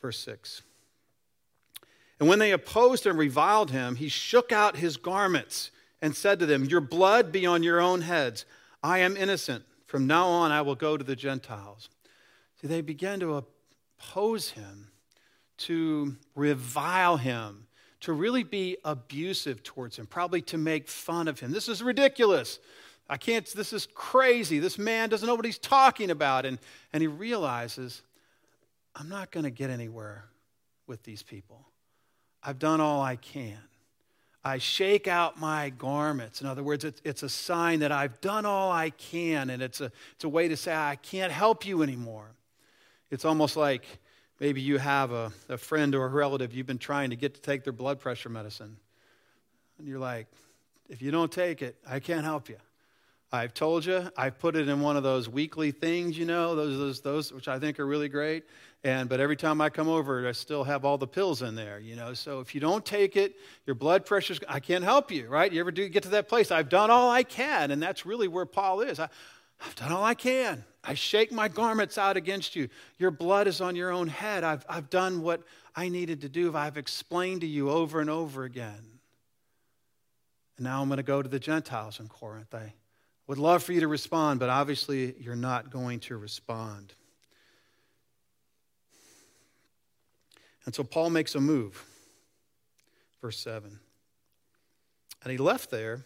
Verse 0.00 0.18
6. 0.18 0.62
And 2.18 2.28
when 2.28 2.38
they 2.38 2.52
opposed 2.52 3.06
and 3.06 3.18
reviled 3.18 3.70
him, 3.70 3.96
he 3.96 4.08
shook 4.08 4.52
out 4.52 4.76
his 4.76 4.96
garments 4.96 5.70
and 6.02 6.14
said 6.14 6.38
to 6.38 6.46
them, 6.46 6.64
Your 6.64 6.80
blood 6.80 7.32
be 7.32 7.46
on 7.46 7.62
your 7.62 7.80
own 7.80 8.02
heads. 8.02 8.44
I 8.82 8.98
am 8.98 9.16
innocent. 9.16 9.64
From 9.86 10.06
now 10.06 10.26
on, 10.26 10.52
I 10.52 10.62
will 10.62 10.74
go 10.74 10.96
to 10.96 11.04
the 11.04 11.16
Gentiles. 11.16 11.88
See, 12.60 12.68
they 12.68 12.82
began 12.82 13.20
to 13.20 13.42
oppose 13.98 14.50
him, 14.50 14.89
to 15.60 16.16
revile 16.34 17.16
him, 17.16 17.66
to 18.00 18.12
really 18.12 18.42
be 18.42 18.76
abusive 18.84 19.62
towards 19.62 19.98
him, 19.98 20.06
probably 20.06 20.40
to 20.42 20.58
make 20.58 20.88
fun 20.88 21.28
of 21.28 21.38
him. 21.40 21.52
This 21.52 21.68
is 21.68 21.82
ridiculous. 21.82 22.58
I 23.08 23.16
can't, 23.16 23.46
this 23.54 23.72
is 23.72 23.86
crazy. 23.92 24.58
This 24.58 24.78
man 24.78 25.08
doesn't 25.08 25.26
know 25.26 25.34
what 25.34 25.44
he's 25.44 25.58
talking 25.58 26.10
about. 26.10 26.46
And, 26.46 26.58
and 26.92 27.02
he 27.02 27.08
realizes, 27.08 28.02
I'm 28.94 29.08
not 29.08 29.30
going 29.30 29.44
to 29.44 29.50
get 29.50 29.68
anywhere 29.68 30.24
with 30.86 31.02
these 31.02 31.22
people. 31.22 31.66
I've 32.42 32.58
done 32.58 32.80
all 32.80 33.02
I 33.02 33.16
can. 33.16 33.58
I 34.42 34.56
shake 34.56 35.06
out 35.06 35.38
my 35.38 35.68
garments. 35.70 36.40
In 36.40 36.46
other 36.46 36.62
words, 36.62 36.84
it's, 36.84 37.02
it's 37.04 37.22
a 37.22 37.28
sign 37.28 37.80
that 37.80 37.92
I've 37.92 38.18
done 38.22 38.46
all 38.46 38.72
I 38.72 38.88
can, 38.88 39.50
and 39.50 39.60
it's 39.60 39.82
a, 39.82 39.92
it's 40.14 40.24
a 40.24 40.28
way 40.28 40.48
to 40.48 40.56
say, 40.56 40.74
I 40.74 40.96
can't 40.96 41.30
help 41.30 41.66
you 41.66 41.82
anymore. 41.82 42.30
It's 43.10 43.26
almost 43.26 43.56
like 43.56 43.84
maybe 44.40 44.60
you 44.60 44.78
have 44.78 45.12
a, 45.12 45.32
a 45.48 45.58
friend 45.58 45.94
or 45.94 46.04
a 46.04 46.08
relative 46.08 46.54
you've 46.54 46.66
been 46.66 46.78
trying 46.78 47.10
to 47.10 47.16
get 47.16 47.34
to 47.34 47.40
take 47.40 47.62
their 47.62 47.72
blood 47.72 48.00
pressure 48.00 48.30
medicine. 48.30 48.76
And 49.78 49.86
you're 49.86 49.98
like, 49.98 50.26
if 50.88 51.02
you 51.02 51.10
don't 51.10 51.30
take 51.30 51.62
it, 51.62 51.76
I 51.88 52.00
can't 52.00 52.24
help 52.24 52.48
you. 52.48 52.56
I've 53.32 53.54
told 53.54 53.84
you, 53.84 54.10
I've 54.16 54.40
put 54.40 54.56
it 54.56 54.68
in 54.68 54.80
one 54.80 54.96
of 54.96 55.04
those 55.04 55.28
weekly 55.28 55.70
things, 55.70 56.18
you 56.18 56.26
know, 56.26 56.56
those, 56.56 56.76
those, 56.76 57.00
those, 57.00 57.32
which 57.32 57.46
I 57.46 57.60
think 57.60 57.78
are 57.78 57.86
really 57.86 58.08
great. 58.08 58.42
And, 58.82 59.08
but 59.08 59.20
every 59.20 59.36
time 59.36 59.60
I 59.60 59.70
come 59.70 59.88
over, 59.88 60.26
I 60.26 60.32
still 60.32 60.64
have 60.64 60.84
all 60.84 60.98
the 60.98 61.06
pills 61.06 61.40
in 61.42 61.54
there, 61.54 61.78
you 61.78 61.94
know. 61.94 62.12
So 62.12 62.40
if 62.40 62.56
you 62.56 62.60
don't 62.60 62.84
take 62.84 63.16
it, 63.16 63.36
your 63.66 63.76
blood 63.76 64.04
pressure's, 64.04 64.40
I 64.48 64.58
can't 64.58 64.82
help 64.82 65.12
you, 65.12 65.28
right? 65.28 65.52
You 65.52 65.60
ever 65.60 65.70
do 65.70 65.88
get 65.88 66.02
to 66.04 66.08
that 66.08 66.28
place? 66.28 66.50
I've 66.50 66.68
done 66.68 66.90
all 66.90 67.08
I 67.08 67.22
can. 67.22 67.70
And 67.70 67.80
that's 67.80 68.04
really 68.04 68.26
where 68.26 68.46
Paul 68.46 68.80
is. 68.80 68.98
I, 68.98 69.08
I've 69.60 69.74
done 69.76 69.92
all 69.92 70.04
I 70.04 70.14
can. 70.14 70.64
I 70.82 70.94
shake 70.94 71.30
my 71.30 71.48
garments 71.48 71.98
out 71.98 72.16
against 72.16 72.56
you. 72.56 72.68
Your 72.98 73.10
blood 73.10 73.46
is 73.46 73.60
on 73.60 73.76
your 73.76 73.90
own 73.90 74.08
head. 74.08 74.44
I've, 74.44 74.64
I've 74.68 74.88
done 74.88 75.22
what 75.22 75.42
I 75.76 75.88
needed 75.88 76.22
to 76.22 76.28
do. 76.28 76.56
I've 76.56 76.78
explained 76.78 77.42
to 77.42 77.46
you 77.46 77.70
over 77.70 78.00
and 78.00 78.08
over 78.08 78.44
again. 78.44 78.98
And 80.56 80.64
now 80.64 80.80
I'm 80.80 80.88
going 80.88 80.96
to 80.96 81.02
go 81.02 81.20
to 81.20 81.28
the 81.28 81.38
Gentiles 81.38 82.00
in 82.00 82.08
Corinth. 82.08 82.54
I, 82.54 82.72
would 83.30 83.38
love 83.38 83.62
for 83.62 83.72
you 83.72 83.78
to 83.78 83.86
respond, 83.86 84.40
but 84.40 84.48
obviously 84.48 85.14
you're 85.20 85.36
not 85.36 85.70
going 85.70 86.00
to 86.00 86.16
respond. 86.16 86.92
And 90.64 90.74
so 90.74 90.82
Paul 90.82 91.10
makes 91.10 91.36
a 91.36 91.40
move. 91.40 91.84
Verse 93.22 93.38
7. 93.38 93.78
And 95.22 95.30
he 95.30 95.38
left 95.38 95.70
there, 95.70 96.04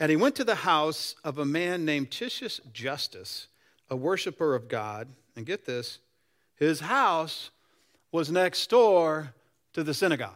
and 0.00 0.10
he 0.10 0.16
went 0.16 0.34
to 0.36 0.44
the 0.44 0.54
house 0.56 1.14
of 1.24 1.38
a 1.38 1.44
man 1.44 1.84
named 1.84 2.10
Titius 2.10 2.60
Justus, 2.72 3.48
a 3.88 3.96
worshiper 3.96 4.54
of 4.54 4.68
God. 4.68 5.08
And 5.36 5.44
get 5.44 5.64
this, 5.64 5.98
his 6.56 6.80
house 6.80 7.50
was 8.12 8.30
next 8.30 8.70
door 8.70 9.34
to 9.72 9.82
the 9.82 9.94
synagogue. 9.94 10.30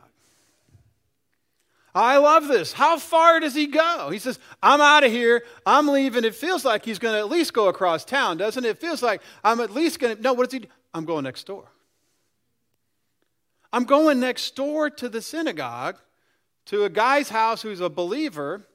I 1.95 2.19
love 2.19 2.47
this. 2.47 2.73
How 2.73 2.99
far 2.99 3.41
does 3.41 3.55
he 3.55 3.67
go? 3.67 4.11
He 4.11 4.19
says, 4.19 4.39
I'm 4.63 4.81
out 4.81 5.05
of 5.05 5.11
here. 5.11 5.43
I'm 5.65 5.89
leaving. 5.89 6.25
It 6.25 6.35
feels 6.35 6.65
like 6.65 6.85
he's 6.85 6.99
going 6.99 7.15
to 7.15 7.19
at 7.19 7.29
least 7.29 7.53
go 7.53 7.69
across 7.69 8.05
town, 8.05 8.37
doesn't 8.37 8.65
it? 8.65 8.69
It 8.69 8.79
feels 8.79 9.03
like 9.03 9.23
I'm 9.43 9.61
at 9.61 9.73
least 9.73 9.99
going 9.99 10.17
to. 10.17 10.23
No, 10.23 10.33
what 10.33 10.45
does 10.45 10.53
he 10.53 10.59
do? 10.61 10.69
I'm 10.95 11.05
going 11.05 11.25
next 11.25 11.47
door. 11.47 11.65
I'm 13.73 13.85
going 13.85 14.21
next 14.21 14.55
door 14.55 14.91
to 14.91 15.09
the 15.09 15.21
synagogue, 15.21 15.97
to 16.67 16.85
a 16.85 16.91
guy's 16.91 17.29
house 17.29 17.63
who's 17.63 17.81
a 17.81 17.89
believer, 17.89 18.67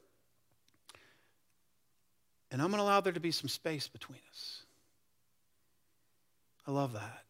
and 2.53 2.61
I'm 2.61 2.69
going 2.69 2.77
to 2.77 2.83
allow 2.83 3.01
there 3.01 3.11
to 3.11 3.19
be 3.19 3.31
some 3.31 3.49
space 3.49 3.87
between 3.87 4.19
us. 4.31 4.61
I 6.67 6.71
love 6.71 6.93
that. 6.93 7.23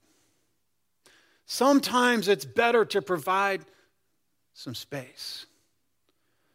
Sometimes 1.45 2.27
it's 2.27 2.43
better 2.43 2.83
to 2.85 3.01
provide 3.01 3.61
some 4.53 4.75
space. 4.75 5.45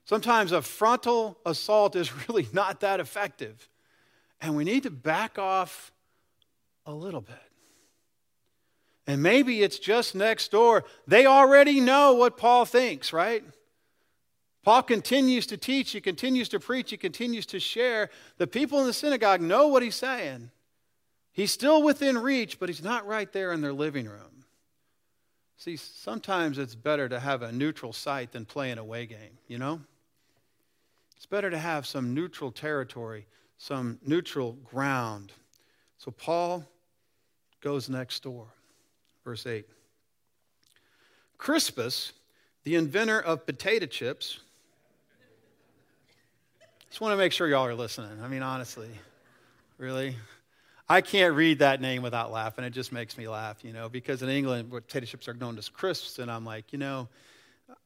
Sometimes 0.04 0.52
a 0.52 0.60
frontal 0.60 1.38
assault 1.46 1.96
is 1.96 2.12
really 2.28 2.46
not 2.52 2.80
that 2.80 3.00
effective. 3.00 3.68
And 4.40 4.54
we 4.54 4.64
need 4.64 4.82
to 4.82 4.90
back 4.90 5.38
off 5.38 5.90
a 6.84 6.92
little 6.92 7.22
bit. 7.22 7.36
And 9.06 9.22
maybe 9.22 9.62
it's 9.62 9.78
just 9.78 10.14
next 10.14 10.50
door. 10.50 10.84
They 11.06 11.24
already 11.24 11.80
know 11.80 12.12
what 12.12 12.36
Paul 12.36 12.66
thinks, 12.66 13.14
right? 13.14 13.42
Paul 14.68 14.82
continues 14.82 15.46
to 15.46 15.56
teach, 15.56 15.92
he 15.92 16.00
continues 16.02 16.50
to 16.50 16.60
preach, 16.60 16.90
he 16.90 16.98
continues 16.98 17.46
to 17.46 17.58
share. 17.58 18.10
The 18.36 18.46
people 18.46 18.80
in 18.80 18.86
the 18.86 18.92
synagogue 18.92 19.40
know 19.40 19.68
what 19.68 19.82
he's 19.82 19.94
saying. 19.94 20.50
He's 21.32 21.50
still 21.50 21.82
within 21.82 22.18
reach, 22.18 22.60
but 22.60 22.68
he's 22.68 22.82
not 22.82 23.06
right 23.06 23.32
there 23.32 23.52
in 23.52 23.62
their 23.62 23.72
living 23.72 24.06
room. 24.06 24.44
See, 25.56 25.76
sometimes 25.76 26.58
it's 26.58 26.74
better 26.74 27.08
to 27.08 27.18
have 27.18 27.40
a 27.40 27.50
neutral 27.50 27.94
site 27.94 28.32
than 28.32 28.44
play 28.44 28.70
an 28.70 28.76
away 28.76 29.06
game, 29.06 29.38
you 29.46 29.56
know? 29.56 29.80
It's 31.16 31.24
better 31.24 31.48
to 31.48 31.58
have 31.58 31.86
some 31.86 32.12
neutral 32.12 32.52
territory, 32.52 33.26
some 33.56 33.98
neutral 34.04 34.52
ground. 34.70 35.32
So 35.96 36.10
Paul 36.10 36.62
goes 37.62 37.88
next 37.88 38.22
door. 38.22 38.48
Verse 39.24 39.46
8. 39.46 39.66
Crispus, 41.38 42.12
the 42.64 42.74
inventor 42.74 43.18
of 43.18 43.46
potato 43.46 43.86
chips, 43.86 44.40
just 46.88 47.00
want 47.00 47.12
to 47.12 47.16
make 47.16 47.32
sure 47.32 47.48
y'all 47.48 47.66
are 47.66 47.74
listening. 47.74 48.20
I 48.22 48.28
mean, 48.28 48.42
honestly, 48.42 48.90
really. 49.76 50.16
I 50.88 51.02
can't 51.02 51.34
read 51.34 51.58
that 51.58 51.82
name 51.82 52.02
without 52.02 52.32
laughing. 52.32 52.64
It 52.64 52.70
just 52.70 52.92
makes 52.92 53.18
me 53.18 53.28
laugh, 53.28 53.62
you 53.62 53.74
know, 53.74 53.90
because 53.90 54.22
in 54.22 54.30
England, 54.30 54.70
potato 54.70 55.04
chips 55.04 55.28
are 55.28 55.34
known 55.34 55.58
as 55.58 55.68
crisps, 55.68 56.18
and 56.18 56.30
I'm 56.30 56.46
like, 56.46 56.72
you 56.72 56.78
know, 56.78 57.08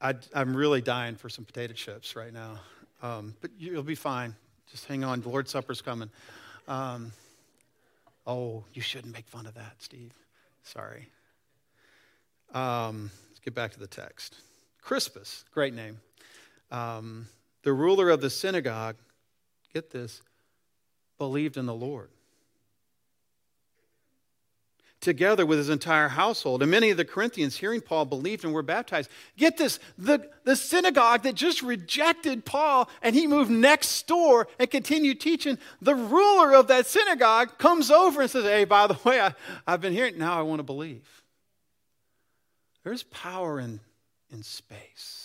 I, 0.01 0.15
am 0.35 0.57
really 0.57 0.81
dying 0.81 1.17
for 1.17 1.29
some 1.29 1.45
potato 1.45 1.73
chips 1.73 2.15
right 2.15 2.33
now. 2.33 2.61
Um, 3.03 3.35
but 3.41 3.51
you'll 3.59 3.83
be 3.83 3.97
fine. 3.97 4.37
Just 4.71 4.87
hang 4.87 5.03
on. 5.03 5.21
The 5.21 5.29
Lord's 5.29 5.51
Supper's 5.51 5.83
coming. 5.83 6.11
Um, 6.69 7.13
oh, 8.25 8.65
you 8.73 8.83
shouldn't 8.83 9.13
make 9.13 9.27
fun 9.27 9.47
of 9.47 9.55
that, 9.55 9.75
Steve. 9.81 10.13
Sorry. 10.63 11.09
Um, 12.55 13.11
let's 13.31 13.41
get 13.41 13.55
back 13.55 13.73
to 13.73 13.81
the 13.81 13.89
text. 13.89 14.37
Crispus, 14.81 15.45
great 15.53 15.75
name. 15.75 15.99
The 17.63 17.73
ruler 17.73 18.11
of 18.11 18.21
the 18.21 18.31
synagogue, 18.31 18.97
get 19.73 19.91
this, 19.91 20.23
believed 21.19 21.57
in 21.57 21.67
the 21.67 21.75
Lord 21.75 22.11
together 25.03 25.45
with 25.45 25.59
his 25.59 25.69
entire 25.69 26.09
household. 26.09 26.63
And 26.63 26.71
many 26.71 26.91
of 26.91 26.97
the 26.97 27.05
Corinthians, 27.05 27.57
hearing 27.57 27.83
Paul, 27.83 28.07
believed 28.07 28.45
and 28.45 28.55
were 28.55 28.63
baptized. 28.63 29.11
Get 29.37 29.59
this 29.59 29.79
the, 29.99 30.31
the 30.45 30.57
synagogue 30.57 31.25
that 31.25 31.35
just 31.35 31.61
rejected 31.61 32.47
Paul 32.47 32.89
and 33.03 33.15
he 33.15 33.27
moved 33.27 33.51
next 33.51 34.07
door 34.07 34.49
and 34.59 34.71
continued 34.71 35.21
teaching, 35.21 35.59
the 35.83 35.95
ruler 35.95 36.55
of 36.55 36.69
that 36.69 36.87
synagogue 36.87 37.59
comes 37.59 37.91
over 37.91 38.23
and 38.23 38.31
says, 38.31 38.45
Hey, 38.45 38.65
by 38.65 38.87
the 38.87 38.99
way, 39.05 39.21
I, 39.21 39.35
I've 39.67 39.81
been 39.83 39.93
hearing, 39.93 40.17
now 40.17 40.39
I 40.39 40.43
want 40.43 40.61
to 40.61 40.65
believe. 40.65 41.07
There's 42.85 43.03
power 43.03 43.61
in, 43.61 43.81
in 44.31 44.43
space, 44.43 45.22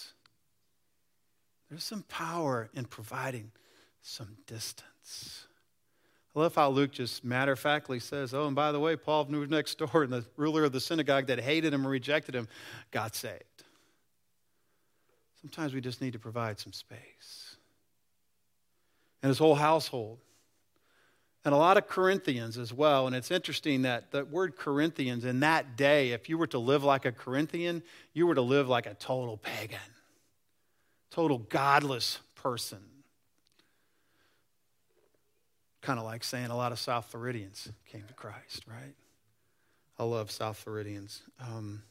there's 1.69 1.83
some 1.83 2.03
power 2.03 2.69
in 2.73 2.85
providing 2.85 3.51
some 4.01 4.37
distance. 4.45 5.47
I 6.35 6.39
love 6.39 6.55
how 6.55 6.69
Luke 6.69 6.91
just 6.91 7.25
matter 7.25 7.53
of 7.53 7.59
factly 7.59 7.99
says, 7.99 8.33
Oh, 8.33 8.45
and 8.45 8.55
by 8.55 8.71
the 8.71 8.79
way, 8.79 8.95
Paul 8.95 9.25
moved 9.27 9.49
next 9.49 9.77
door, 9.79 10.03
and 10.03 10.13
the 10.13 10.23
ruler 10.37 10.63
of 10.63 10.71
the 10.71 10.79
synagogue 10.79 11.27
that 11.27 11.39
hated 11.39 11.73
him 11.73 11.81
and 11.81 11.89
rejected 11.89 12.35
him 12.35 12.47
got 12.91 13.15
saved. 13.15 13.43
Sometimes 15.41 15.73
we 15.73 15.81
just 15.81 16.01
need 16.01 16.13
to 16.13 16.19
provide 16.19 16.59
some 16.59 16.73
space. 16.73 17.55
And 19.21 19.29
his 19.29 19.39
whole 19.39 19.55
household. 19.55 20.19
And 21.45 21.53
a 21.53 21.57
lot 21.57 21.77
of 21.77 21.87
Corinthians 21.87 22.57
as 22.57 22.73
well. 22.73 23.07
And 23.07 23.15
it's 23.15 23.31
interesting 23.31 23.83
that 23.83 24.11
the 24.11 24.25
word 24.25 24.57
Corinthians 24.57 25.25
in 25.25 25.39
that 25.39 25.77
day, 25.77 26.11
if 26.11 26.27
you 26.27 26.37
were 26.37 26.47
to 26.47 26.59
live 26.59 26.83
like 26.83 27.05
a 27.05 27.11
Corinthian, 27.11 27.81
you 28.13 28.27
were 28.27 28.35
to 28.35 28.41
live 28.41 28.67
like 28.67 28.85
a 28.85 28.93
total 28.95 29.37
pagan, 29.37 29.79
total 31.09 31.37
godless 31.37 32.19
person 32.35 32.79
kind 35.87 35.99
of 35.99 36.05
like 36.05 36.21
saying 36.21 36.47
a 36.47 36.57
lot 36.57 36.73
of 36.73 36.79
South 36.79 37.05
Floridians 37.05 37.69
came 37.89 38.03
to 38.09 38.13
Christ, 38.13 38.65
right? 38.67 38.93
I 39.97 40.03
love 40.03 40.29
South 40.29 40.57
Floridians. 40.57 41.21
Um, 41.39 41.81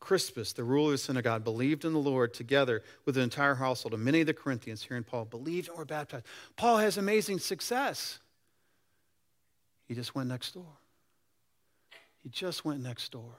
Crispus, 0.00 0.52
the 0.52 0.64
ruler 0.64 0.86
of 0.86 0.92
the 0.92 0.98
synagogue, 0.98 1.44
believed 1.44 1.84
in 1.84 1.92
the 1.92 2.00
Lord 2.00 2.34
together 2.34 2.82
with 3.04 3.14
the 3.14 3.20
entire 3.20 3.54
household. 3.54 3.94
And 3.94 4.02
many 4.02 4.20
of 4.20 4.26
the 4.26 4.34
Corinthians, 4.34 4.82
hearing 4.82 5.04
Paul, 5.04 5.24
believed 5.24 5.68
and 5.68 5.78
were 5.78 5.84
baptized. 5.84 6.26
Paul 6.56 6.78
has 6.78 6.98
amazing 6.98 7.38
success. 7.38 8.18
He 9.86 9.94
just 9.94 10.16
went 10.16 10.28
next 10.28 10.52
door. 10.52 10.78
He 12.24 12.28
just 12.28 12.64
went 12.64 12.82
next 12.82 13.12
door. 13.12 13.38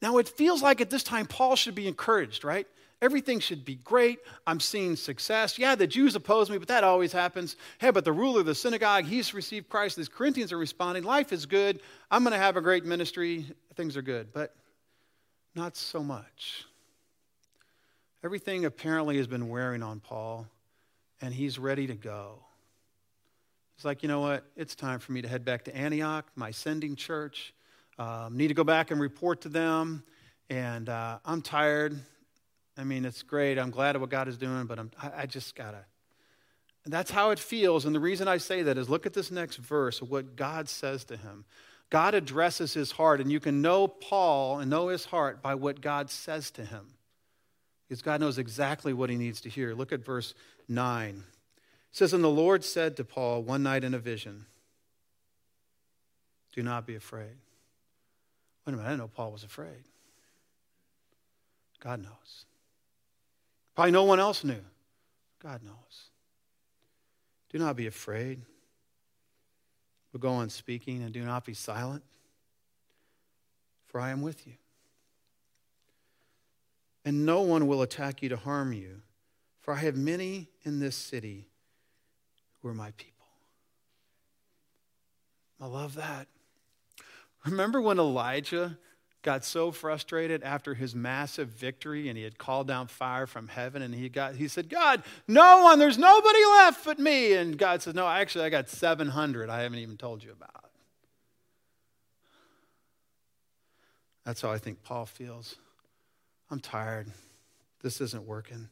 Now, 0.00 0.18
it 0.18 0.28
feels 0.28 0.62
like 0.62 0.80
at 0.80 0.90
this 0.90 1.02
time 1.02 1.26
Paul 1.26 1.56
should 1.56 1.74
be 1.74 1.88
encouraged, 1.88 2.44
right? 2.44 2.68
Everything 3.04 3.38
should 3.38 3.66
be 3.66 3.74
great. 3.74 4.20
I'm 4.46 4.58
seeing 4.58 4.96
success. 4.96 5.58
Yeah, 5.58 5.74
the 5.74 5.86
Jews 5.86 6.16
oppose 6.16 6.48
me, 6.48 6.56
but 6.56 6.68
that 6.68 6.84
always 6.84 7.12
happens. 7.12 7.56
Hey, 7.76 7.90
but 7.90 8.02
the 8.02 8.14
ruler 8.14 8.40
of 8.40 8.46
the 8.46 8.54
synagogue, 8.54 9.04
he's 9.04 9.34
received 9.34 9.68
Christ. 9.68 9.98
These 9.98 10.08
Corinthians 10.08 10.52
are 10.52 10.56
responding. 10.56 11.04
Life 11.04 11.30
is 11.30 11.44
good. 11.44 11.80
I'm 12.10 12.22
going 12.22 12.32
to 12.32 12.38
have 12.38 12.56
a 12.56 12.62
great 12.62 12.86
ministry. 12.86 13.44
Things 13.74 13.98
are 13.98 14.02
good. 14.02 14.32
But 14.32 14.56
not 15.54 15.76
so 15.76 16.02
much. 16.02 16.64
Everything 18.24 18.64
apparently 18.64 19.18
has 19.18 19.26
been 19.26 19.50
wearing 19.50 19.82
on 19.82 20.00
Paul, 20.00 20.46
and 21.20 21.34
he's 21.34 21.58
ready 21.58 21.86
to 21.86 21.94
go. 21.94 22.38
He's 23.76 23.84
like, 23.84 24.02
you 24.02 24.08
know 24.08 24.20
what? 24.20 24.44
It's 24.56 24.74
time 24.74 24.98
for 24.98 25.12
me 25.12 25.20
to 25.20 25.28
head 25.28 25.44
back 25.44 25.64
to 25.64 25.76
Antioch, 25.76 26.24
my 26.36 26.52
sending 26.52 26.96
church. 26.96 27.52
Um, 27.98 28.38
need 28.38 28.48
to 28.48 28.54
go 28.54 28.64
back 28.64 28.90
and 28.90 28.98
report 28.98 29.42
to 29.42 29.50
them. 29.50 30.04
And 30.48 30.88
uh, 30.88 31.18
I'm 31.26 31.42
tired. 31.42 32.00
I 32.76 32.84
mean, 32.84 33.04
it's 33.04 33.22
great. 33.22 33.58
I'm 33.58 33.70
glad 33.70 33.94
at 33.94 34.00
what 34.00 34.10
God 34.10 34.28
is 34.28 34.36
doing, 34.36 34.66
but 34.66 34.78
I'm, 34.78 34.90
I, 35.00 35.10
I 35.18 35.26
just 35.26 35.54
got 35.54 35.72
to. 35.72 35.84
That's 36.86 37.10
how 37.10 37.30
it 37.30 37.38
feels. 37.38 37.86
And 37.86 37.94
the 37.94 38.00
reason 38.00 38.28
I 38.28 38.36
say 38.36 38.62
that 38.62 38.76
is 38.76 38.90
look 38.90 39.06
at 39.06 39.14
this 39.14 39.30
next 39.30 39.56
verse 39.56 40.02
what 40.02 40.36
God 40.36 40.68
says 40.68 41.04
to 41.06 41.16
him. 41.16 41.44
God 41.90 42.14
addresses 42.14 42.74
his 42.74 42.92
heart, 42.92 43.20
and 43.20 43.30
you 43.30 43.40
can 43.40 43.62
know 43.62 43.86
Paul 43.86 44.58
and 44.58 44.70
know 44.70 44.88
his 44.88 45.04
heart 45.04 45.42
by 45.42 45.54
what 45.54 45.80
God 45.80 46.10
says 46.10 46.50
to 46.52 46.64
him. 46.64 46.94
Because 47.88 48.02
God 48.02 48.20
knows 48.20 48.38
exactly 48.38 48.92
what 48.92 49.10
he 49.10 49.16
needs 49.16 49.40
to 49.42 49.48
hear. 49.48 49.74
Look 49.74 49.92
at 49.92 50.04
verse 50.04 50.34
9. 50.68 51.08
It 51.14 51.22
says, 51.92 52.12
And 52.12 52.24
the 52.24 52.28
Lord 52.28 52.64
said 52.64 52.96
to 52.96 53.04
Paul 53.04 53.42
one 53.42 53.62
night 53.62 53.84
in 53.84 53.94
a 53.94 53.98
vision, 53.98 54.46
Do 56.52 56.62
not 56.62 56.86
be 56.86 56.96
afraid. 56.96 57.36
Wait 58.66 58.72
a 58.72 58.76
minute, 58.76 58.86
I 58.86 58.90
didn't 58.90 59.00
know 59.00 59.10
Paul 59.14 59.30
was 59.32 59.44
afraid. 59.44 59.84
God 61.80 62.02
knows. 62.02 62.46
Probably 63.74 63.92
no 63.92 64.04
one 64.04 64.20
else 64.20 64.44
knew. 64.44 64.60
God 65.42 65.62
knows. 65.62 66.10
Do 67.50 67.58
not 67.58 67.76
be 67.76 67.86
afraid, 67.86 68.40
but 70.12 70.20
go 70.20 70.30
on 70.30 70.48
speaking 70.48 71.02
and 71.02 71.12
do 71.12 71.24
not 71.24 71.44
be 71.44 71.54
silent, 71.54 72.02
for 73.86 74.00
I 74.00 74.10
am 74.10 74.22
with 74.22 74.46
you. 74.46 74.54
And 77.04 77.26
no 77.26 77.42
one 77.42 77.66
will 77.66 77.82
attack 77.82 78.22
you 78.22 78.28
to 78.30 78.36
harm 78.36 78.72
you, 78.72 79.02
for 79.60 79.74
I 79.74 79.78
have 79.78 79.96
many 79.96 80.48
in 80.62 80.80
this 80.80 80.96
city 80.96 81.48
who 82.60 82.68
are 82.68 82.74
my 82.74 82.92
people. 82.92 83.26
I 85.60 85.66
love 85.66 85.94
that. 85.94 86.26
Remember 87.44 87.80
when 87.80 87.98
Elijah 87.98 88.78
got 89.24 89.42
so 89.42 89.72
frustrated 89.72 90.42
after 90.42 90.74
his 90.74 90.94
massive 90.94 91.48
victory 91.48 92.08
and 92.08 92.16
he 92.16 92.22
had 92.22 92.38
called 92.38 92.68
down 92.68 92.86
fire 92.86 93.26
from 93.26 93.48
heaven 93.48 93.80
and 93.80 93.94
he 93.94 94.08
got 94.08 94.36
he 94.36 94.46
said 94.46 94.68
god 94.68 95.02
no 95.26 95.62
one 95.62 95.78
there's 95.78 95.98
nobody 95.98 96.44
left 96.44 96.84
but 96.84 96.98
me. 96.98 97.32
And 97.32 97.58
god 97.58 97.82
says 97.82 97.94
no 97.94 98.06
actually 98.06 98.44
i 98.44 98.50
got 98.50 98.68
700 98.68 99.50
i 99.50 99.62
haven't 99.62 99.78
even 99.78 99.96
told 99.96 100.22
you 100.22 100.30
about. 100.30 100.70
That's 104.24 104.42
how 104.42 104.52
i 104.52 104.58
think 104.58 104.84
paul 104.84 105.06
feels. 105.06 105.56
I'm 106.50 106.60
tired. 106.60 107.08
This 107.82 108.00
isn't 108.02 108.26
working. 108.26 108.68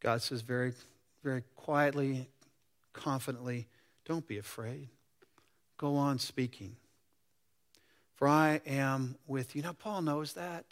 God 0.00 0.22
says 0.22 0.40
very 0.40 0.72
very 1.24 1.42
quietly 1.56 2.28
confidently 2.92 3.66
don't 4.06 4.26
be 4.26 4.38
afraid. 4.38 4.88
Go 5.76 5.96
on 5.96 6.20
speaking 6.20 6.76
for 8.18 8.26
I 8.26 8.60
am 8.66 9.16
with 9.28 9.54
you. 9.54 9.62
Now, 9.62 9.72
Paul 9.72 10.02
knows 10.02 10.32
that. 10.32 10.64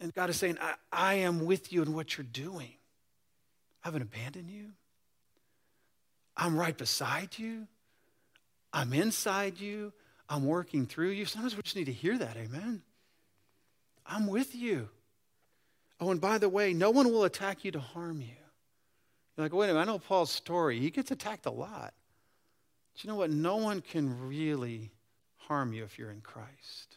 And 0.00 0.12
God 0.12 0.28
is 0.28 0.36
saying, 0.36 0.58
I, 0.60 0.74
I 0.92 1.14
am 1.14 1.46
with 1.46 1.72
you 1.72 1.82
in 1.82 1.94
what 1.94 2.18
you're 2.18 2.26
doing. 2.30 2.72
I 3.82 3.88
haven't 3.88 4.02
abandoned 4.02 4.50
you. 4.50 4.70
I'm 6.36 6.56
right 6.56 6.76
beside 6.76 7.38
you. 7.38 7.68
I'm 8.72 8.92
inside 8.92 9.60
you. 9.60 9.92
I'm 10.28 10.44
working 10.44 10.86
through 10.86 11.10
you. 11.10 11.26
Sometimes 11.26 11.56
we 11.56 11.62
just 11.62 11.76
need 11.76 11.84
to 11.84 11.92
hear 11.92 12.18
that, 12.18 12.36
amen. 12.36 12.82
I'm 14.04 14.26
with 14.26 14.52
you. 14.52 14.88
Oh, 16.00 16.10
and 16.10 16.20
by 16.20 16.38
the 16.38 16.48
way, 16.48 16.74
no 16.74 16.90
one 16.90 17.12
will 17.12 17.22
attack 17.22 17.64
you 17.64 17.70
to 17.70 17.78
harm 17.78 18.20
you. 18.20 18.34
You're 19.36 19.44
like, 19.44 19.52
wait 19.52 19.66
a 19.66 19.74
minute, 19.74 19.82
I 19.82 19.84
know 19.84 20.00
Paul's 20.00 20.32
story. 20.32 20.80
He 20.80 20.90
gets 20.90 21.12
attacked 21.12 21.46
a 21.46 21.52
lot. 21.52 21.94
But 22.92 23.04
you 23.04 23.10
know 23.10 23.16
what? 23.16 23.30
No 23.30 23.56
one 23.58 23.80
can 23.80 24.26
really 24.26 24.90
harm 25.48 25.72
you 25.72 25.84
if 25.84 25.98
you're 25.98 26.10
in 26.10 26.20
Christ. 26.20 26.96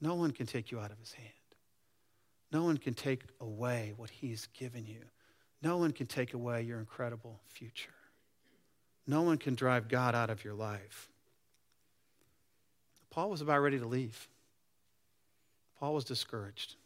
No 0.00 0.14
one 0.14 0.30
can 0.30 0.46
take 0.46 0.70
you 0.70 0.80
out 0.80 0.90
of 0.90 0.98
his 0.98 1.12
hand. 1.12 1.28
No 2.52 2.62
one 2.62 2.76
can 2.76 2.94
take 2.94 3.22
away 3.40 3.94
what 3.96 4.10
he's 4.10 4.46
given 4.58 4.86
you. 4.86 5.00
No 5.62 5.78
one 5.78 5.92
can 5.92 6.06
take 6.06 6.34
away 6.34 6.62
your 6.62 6.78
incredible 6.78 7.40
future. 7.48 7.94
No 9.06 9.22
one 9.22 9.38
can 9.38 9.54
drive 9.54 9.88
God 9.88 10.14
out 10.14 10.30
of 10.30 10.44
your 10.44 10.54
life. 10.54 11.08
Paul 13.10 13.30
was 13.30 13.40
about 13.40 13.60
ready 13.60 13.78
to 13.78 13.86
leave. 13.86 14.28
Paul 15.78 15.94
was 15.94 16.04
discouraged. 16.04 16.76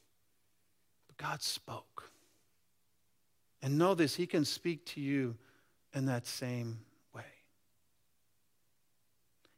But 1.07 1.17
God 1.17 1.43
spoke. 1.43 2.11
And 3.63 3.79
know 3.79 3.95
this, 3.95 4.15
he 4.15 4.27
can 4.27 4.45
speak 4.45 4.85
to 4.87 5.01
you 5.01 5.37
in 5.95 6.07
that 6.07 6.27
same 6.27 6.79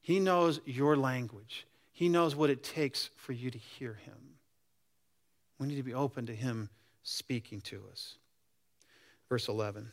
he 0.00 0.20
knows 0.20 0.60
your 0.64 0.96
language. 0.96 1.66
He 1.92 2.08
knows 2.08 2.34
what 2.34 2.50
it 2.50 2.62
takes 2.62 3.10
for 3.16 3.32
you 3.32 3.50
to 3.50 3.58
hear 3.58 3.94
him. 3.94 4.14
We 5.58 5.66
need 5.66 5.76
to 5.76 5.82
be 5.82 5.94
open 5.94 6.26
to 6.26 6.34
him 6.34 6.70
speaking 7.02 7.60
to 7.62 7.82
us. 7.90 8.16
Verse 9.28 9.48
11. 9.48 9.92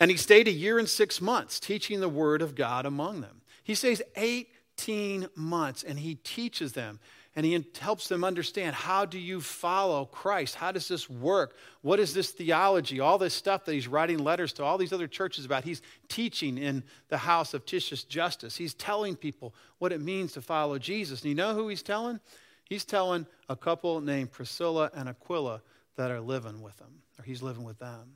And 0.00 0.10
he 0.10 0.16
stayed 0.16 0.48
a 0.48 0.52
year 0.52 0.78
and 0.78 0.88
six 0.88 1.20
months 1.20 1.60
teaching 1.60 2.00
the 2.00 2.08
word 2.08 2.42
of 2.42 2.54
God 2.54 2.86
among 2.86 3.20
them. 3.20 3.42
He 3.62 3.74
stays 3.74 4.02
18 4.16 5.28
months 5.34 5.82
and 5.82 5.98
he 5.98 6.16
teaches 6.16 6.72
them 6.72 7.00
and 7.36 7.44
he 7.44 7.66
helps 7.78 8.08
them 8.08 8.24
understand 8.24 8.74
how 8.74 9.04
do 9.04 9.18
you 9.18 9.42
follow 9.42 10.06
Christ? 10.06 10.54
How 10.54 10.72
does 10.72 10.88
this 10.88 11.08
work? 11.08 11.54
What 11.82 12.00
is 12.00 12.14
this 12.14 12.30
theology? 12.30 12.98
All 12.98 13.18
this 13.18 13.34
stuff 13.34 13.66
that 13.66 13.74
he's 13.74 13.86
writing 13.86 14.18
letters 14.18 14.54
to 14.54 14.64
all 14.64 14.78
these 14.78 14.92
other 14.92 15.06
churches 15.06 15.44
about. 15.44 15.62
He's 15.62 15.82
teaching 16.08 16.56
in 16.56 16.82
the 17.08 17.18
house 17.18 17.52
of 17.52 17.66
Titius 17.66 18.04
Justus. 18.04 18.56
He's 18.56 18.72
telling 18.72 19.16
people 19.16 19.54
what 19.78 19.92
it 19.92 20.00
means 20.00 20.32
to 20.32 20.40
follow 20.40 20.78
Jesus. 20.78 21.20
And 21.20 21.28
you 21.28 21.34
know 21.34 21.54
who 21.54 21.68
he's 21.68 21.82
telling? 21.82 22.20
He's 22.64 22.86
telling 22.86 23.26
a 23.50 23.54
couple 23.54 24.00
named 24.00 24.32
Priscilla 24.32 24.90
and 24.94 25.06
Aquila 25.06 25.60
that 25.96 26.10
are 26.10 26.22
living 26.22 26.62
with 26.62 26.78
him, 26.80 27.02
or 27.18 27.24
he's 27.24 27.42
living 27.42 27.64
with 27.64 27.78
them. 27.78 28.14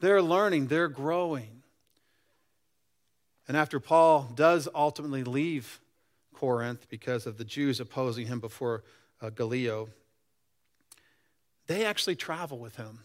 They're 0.00 0.22
learning, 0.22 0.66
they're 0.66 0.88
growing. 0.88 1.62
And 3.48 3.56
after 3.56 3.80
Paul 3.80 4.30
does 4.34 4.68
ultimately 4.74 5.24
leave 5.24 5.80
Corinth 6.34 6.86
because 6.88 7.26
of 7.26 7.38
the 7.38 7.44
Jews 7.44 7.80
opposing 7.80 8.26
him 8.26 8.40
before 8.40 8.82
uh, 9.20 9.30
Gallio. 9.30 9.88
They 11.66 11.84
actually 11.84 12.16
travel 12.16 12.58
with 12.58 12.76
him. 12.76 13.00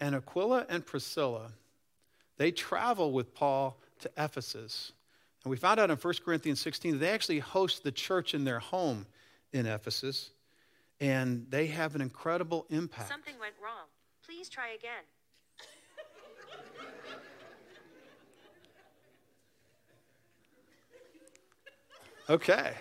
And 0.00 0.14
Aquila 0.14 0.66
and 0.68 0.84
Priscilla, 0.84 1.52
they 2.38 2.50
travel 2.50 3.12
with 3.12 3.34
Paul 3.34 3.78
to 4.00 4.10
Ephesus. 4.16 4.92
And 5.44 5.50
we 5.50 5.56
found 5.56 5.78
out 5.80 5.90
in 5.90 5.96
1 5.96 6.14
Corinthians 6.24 6.60
16 6.60 6.92
that 6.92 6.98
they 6.98 7.10
actually 7.10 7.40
host 7.40 7.84
the 7.84 7.92
church 7.92 8.34
in 8.34 8.44
their 8.44 8.58
home 8.58 9.06
in 9.52 9.66
Ephesus. 9.66 10.30
And 11.00 11.46
they 11.50 11.66
have 11.66 11.94
an 11.94 12.00
incredible 12.00 12.66
impact. 12.70 13.08
Something 13.08 13.38
went 13.38 13.54
wrong. 13.62 13.86
Please 14.24 14.48
try 14.48 14.70
again. 14.70 15.04
Okay. 22.30 22.72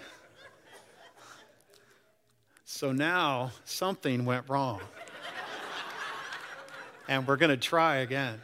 So 2.65 2.91
now 2.91 3.51
something 3.65 4.25
went 4.25 4.49
wrong. 4.49 4.81
and 7.07 7.27
we're 7.27 7.37
going 7.37 7.49
to 7.49 7.57
try 7.57 7.97
again. 7.97 8.39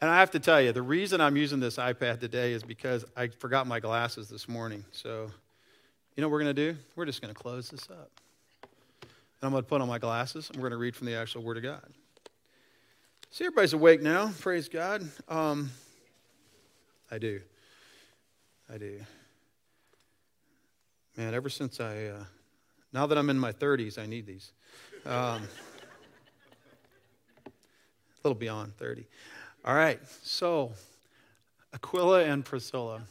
And 0.00 0.10
I 0.10 0.18
have 0.18 0.32
to 0.32 0.40
tell 0.40 0.60
you, 0.60 0.72
the 0.72 0.82
reason 0.82 1.20
I'm 1.20 1.36
using 1.36 1.60
this 1.60 1.76
iPad 1.76 2.18
today 2.18 2.52
is 2.52 2.62
because 2.62 3.04
I 3.16 3.28
forgot 3.28 3.66
my 3.68 3.78
glasses 3.78 4.28
this 4.28 4.48
morning. 4.48 4.84
So, 4.90 5.30
you 6.16 6.20
know 6.20 6.28
what 6.28 6.32
we're 6.32 6.42
going 6.42 6.56
to 6.56 6.72
do? 6.72 6.78
We're 6.96 7.06
just 7.06 7.22
going 7.22 7.32
to 7.32 7.40
close 7.40 7.70
this 7.70 7.88
up. 7.88 8.10
And 9.02 9.10
I'm 9.42 9.50
going 9.52 9.62
to 9.62 9.68
put 9.68 9.80
on 9.80 9.88
my 9.88 9.98
glasses 9.98 10.50
and 10.50 10.56
we're 10.56 10.68
going 10.68 10.78
to 10.78 10.82
read 10.82 10.96
from 10.96 11.06
the 11.06 11.14
actual 11.14 11.42
Word 11.42 11.56
of 11.56 11.62
God. 11.62 11.86
See, 13.30 13.44
everybody's 13.44 13.74
awake 13.74 14.02
now. 14.02 14.32
Praise 14.40 14.68
God. 14.68 15.08
Um, 15.28 15.70
I 17.12 17.18
do. 17.18 17.42
I 18.72 18.78
do. 18.78 18.98
Man, 21.14 21.34
ever 21.34 21.50
since 21.50 21.78
I, 21.78 22.06
uh, 22.06 22.24
now 22.90 23.06
that 23.06 23.18
I'm 23.18 23.28
in 23.28 23.38
my 23.38 23.52
30s, 23.52 23.98
I 23.98 24.06
need 24.06 24.26
these. 24.26 24.52
Um, 25.04 25.12
a 27.46 27.50
little 28.24 28.34
beyond 28.34 28.78
30. 28.78 29.06
All 29.62 29.74
right, 29.74 30.00
so 30.22 30.72
Aquila 31.74 32.24
and 32.24 32.46
Priscilla. 32.46 33.02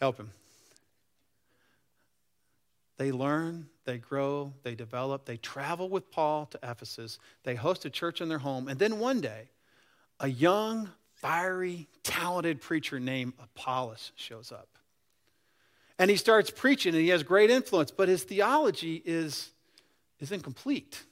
Help 0.00 0.16
him. 0.16 0.30
They 2.96 3.12
learn, 3.12 3.66
they 3.84 3.98
grow, 3.98 4.54
they 4.62 4.74
develop, 4.74 5.26
they 5.26 5.36
travel 5.36 5.90
with 5.90 6.10
Paul 6.10 6.46
to 6.46 6.58
Ephesus, 6.62 7.18
they 7.42 7.56
host 7.56 7.84
a 7.84 7.90
church 7.90 8.22
in 8.22 8.30
their 8.30 8.38
home, 8.38 8.68
and 8.68 8.78
then 8.78 8.98
one 8.98 9.20
day, 9.20 9.50
a 10.18 10.28
young, 10.28 10.88
fiery, 11.22 11.88
talented 12.02 12.60
preacher 12.60 13.00
named 13.00 13.32
Apollos 13.42 14.12
shows 14.16 14.52
up. 14.52 14.68
And 15.98 16.10
he 16.10 16.16
starts 16.16 16.50
preaching, 16.50 16.94
and 16.94 17.02
he 17.02 17.10
has 17.10 17.22
great 17.22 17.48
influence, 17.48 17.90
but 17.90 18.08
his 18.08 18.24
theology 18.24 19.00
is, 19.04 19.50
is 20.18 20.32
incomplete. 20.32 21.04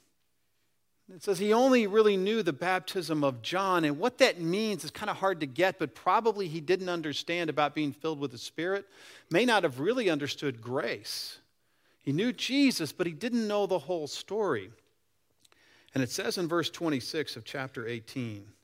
It 1.14 1.22
says 1.22 1.38
he 1.38 1.52
only 1.52 1.86
really 1.86 2.16
knew 2.16 2.42
the 2.42 2.52
baptism 2.52 3.24
of 3.24 3.40
John, 3.40 3.84
and 3.84 3.98
what 3.98 4.18
that 4.18 4.40
means 4.40 4.84
is 4.84 4.90
kind 4.90 5.10
of 5.10 5.16
hard 5.16 5.40
to 5.40 5.46
get, 5.46 5.78
but 5.78 5.94
probably 5.94 6.48
he 6.48 6.60
didn't 6.60 6.88
understand 6.88 7.48
about 7.48 7.74
being 7.74 7.92
filled 7.92 8.20
with 8.20 8.32
the 8.32 8.38
Spirit, 8.38 8.86
may 9.30 9.44
not 9.44 9.62
have 9.62 9.80
really 9.80 10.10
understood 10.10 10.60
grace. 10.60 11.38
He 12.02 12.12
knew 12.12 12.32
Jesus, 12.32 12.92
but 12.92 13.06
he 13.06 13.12
didn't 13.12 13.46
know 13.46 13.66
the 13.66 13.78
whole 13.78 14.06
story. 14.06 14.70
And 15.94 16.02
it 16.02 16.10
says 16.10 16.38
in 16.38 16.48
verse 16.48 16.70
26 16.70 17.36
of 17.36 17.44
chapter 17.44 17.86
18, 17.86 18.36
it 18.38 18.59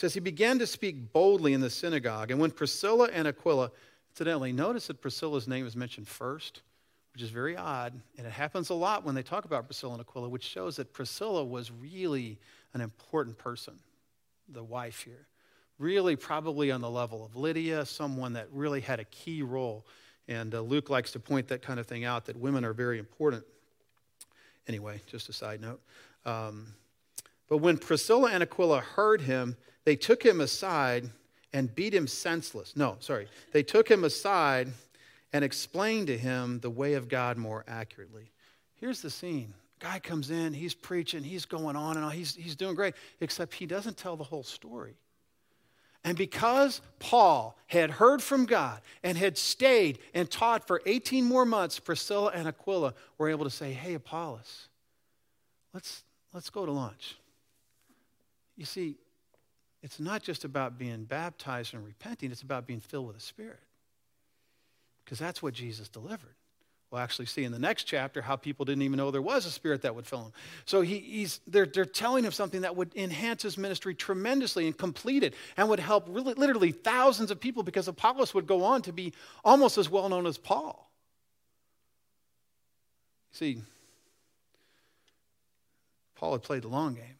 says, 0.00 0.14
He 0.14 0.20
began 0.20 0.58
to 0.58 0.66
speak 0.66 1.12
boldly 1.12 1.52
in 1.52 1.60
the 1.60 1.70
synagogue, 1.70 2.30
and 2.30 2.40
when 2.40 2.50
Priscilla 2.50 3.08
and 3.12 3.28
Aquila, 3.28 3.70
incidentally, 4.12 4.52
notice 4.52 4.88
that 4.88 5.00
Priscilla's 5.00 5.46
name 5.46 5.66
is 5.66 5.76
mentioned 5.76 6.08
first 6.08 6.62
which 7.12 7.22
is 7.22 7.30
very 7.30 7.56
odd. 7.56 8.00
And 8.16 8.26
it 8.26 8.32
happens 8.32 8.70
a 8.70 8.74
lot 8.74 9.04
when 9.04 9.14
they 9.14 9.22
talk 9.22 9.44
about 9.44 9.66
Priscilla 9.66 9.94
and 9.94 10.00
Aquila, 10.00 10.28
which 10.28 10.44
shows 10.44 10.76
that 10.76 10.92
Priscilla 10.92 11.44
was 11.44 11.70
really 11.70 12.38
an 12.74 12.80
important 12.80 13.38
person, 13.38 13.74
the 14.48 14.62
wife 14.62 15.02
here. 15.02 15.26
Really, 15.78 16.14
probably 16.14 16.70
on 16.70 16.80
the 16.80 16.90
level 16.90 17.24
of 17.24 17.36
Lydia, 17.36 17.86
someone 17.86 18.34
that 18.34 18.48
really 18.52 18.80
had 18.80 19.00
a 19.00 19.04
key 19.04 19.42
role. 19.42 19.86
And 20.28 20.54
uh, 20.54 20.60
Luke 20.60 20.90
likes 20.90 21.12
to 21.12 21.20
point 21.20 21.48
that 21.48 21.62
kind 21.62 21.80
of 21.80 21.86
thing 21.86 22.04
out 22.04 22.26
that 22.26 22.36
women 22.36 22.64
are 22.64 22.74
very 22.74 22.98
important. 22.98 23.44
Anyway, 24.68 25.00
just 25.06 25.28
a 25.28 25.32
side 25.32 25.60
note. 25.60 25.80
Um, 26.24 26.74
but 27.48 27.58
when 27.58 27.78
Priscilla 27.78 28.30
and 28.30 28.42
Aquila 28.42 28.80
heard 28.80 29.22
him, 29.22 29.56
they 29.84 29.96
took 29.96 30.22
him 30.22 30.40
aside 30.40 31.10
and 31.52 31.74
beat 31.74 31.94
him 31.94 32.06
senseless. 32.06 32.76
No, 32.76 32.96
sorry. 33.00 33.26
They 33.52 33.62
took 33.62 33.88
him 33.88 34.04
aside 34.04 34.68
and 35.32 35.44
explained 35.44 36.08
to 36.08 36.18
him 36.18 36.60
the 36.60 36.70
way 36.70 36.94
of 36.94 37.08
God 37.08 37.36
more 37.36 37.64
accurately. 37.66 38.30
Here's 38.74 39.02
the 39.02 39.10
scene. 39.10 39.54
Guy 39.78 39.98
comes 39.98 40.30
in, 40.30 40.52
he's 40.52 40.74
preaching, 40.74 41.22
he's 41.22 41.46
going 41.46 41.74
on 41.74 41.96
and 41.96 42.04
on, 42.04 42.12
he's, 42.12 42.34
he's 42.34 42.54
doing 42.54 42.74
great, 42.74 42.94
except 43.20 43.54
he 43.54 43.66
doesn't 43.66 43.96
tell 43.96 44.16
the 44.16 44.24
whole 44.24 44.42
story. 44.42 44.94
And 46.04 46.16
because 46.16 46.80
Paul 46.98 47.58
had 47.66 47.90
heard 47.90 48.22
from 48.22 48.46
God 48.46 48.80
and 49.02 49.18
had 49.18 49.36
stayed 49.36 49.98
and 50.14 50.30
taught 50.30 50.66
for 50.66 50.80
18 50.86 51.24
more 51.24 51.44
months, 51.44 51.78
Priscilla 51.78 52.30
and 52.34 52.48
Aquila 52.48 52.94
were 53.18 53.28
able 53.28 53.44
to 53.44 53.50
say, 53.50 53.72
Hey, 53.72 53.94
Apollos, 53.94 54.68
let's, 55.74 56.04
let's 56.32 56.48
go 56.48 56.64
to 56.64 56.72
lunch. 56.72 57.16
You 58.56 58.64
see, 58.64 58.96
it's 59.82 59.98
not 59.98 60.22
just 60.22 60.44
about 60.44 60.78
being 60.78 61.04
baptized 61.04 61.74
and 61.74 61.84
repenting, 61.84 62.30
it's 62.30 62.42
about 62.42 62.66
being 62.66 62.80
filled 62.80 63.06
with 63.06 63.16
the 63.16 63.22
Spirit 63.22 63.60
because 65.04 65.18
that's 65.18 65.42
what 65.42 65.54
Jesus 65.54 65.88
delivered. 65.88 66.34
We'll 66.90 67.00
actually 67.00 67.26
see 67.26 67.44
in 67.44 67.52
the 67.52 67.58
next 67.58 67.84
chapter 67.84 68.20
how 68.20 68.34
people 68.34 68.64
didn't 68.64 68.82
even 68.82 68.96
know 68.96 69.12
there 69.12 69.22
was 69.22 69.46
a 69.46 69.50
spirit 69.50 69.82
that 69.82 69.94
would 69.94 70.06
fill 70.06 70.24
him. 70.24 70.32
So 70.64 70.80
he, 70.80 70.98
he's, 70.98 71.40
they're, 71.46 71.66
they're 71.66 71.84
telling 71.84 72.24
him 72.24 72.32
something 72.32 72.62
that 72.62 72.74
would 72.74 72.94
enhance 72.96 73.42
his 73.42 73.56
ministry 73.56 73.94
tremendously 73.94 74.66
and 74.66 74.76
complete 74.76 75.22
it 75.22 75.34
and 75.56 75.68
would 75.68 75.78
help 75.78 76.06
really, 76.08 76.34
literally 76.34 76.72
thousands 76.72 77.30
of 77.30 77.38
people 77.38 77.62
because 77.62 77.86
Apollos 77.86 78.34
would 78.34 78.48
go 78.48 78.64
on 78.64 78.82
to 78.82 78.92
be 78.92 79.12
almost 79.44 79.78
as 79.78 79.88
well 79.88 80.08
known 80.08 80.26
as 80.26 80.36
Paul. 80.36 80.90
See, 83.30 83.62
Paul 86.16 86.32
had 86.32 86.42
played 86.42 86.62
the 86.62 86.68
long 86.68 86.94
game. 86.94 87.19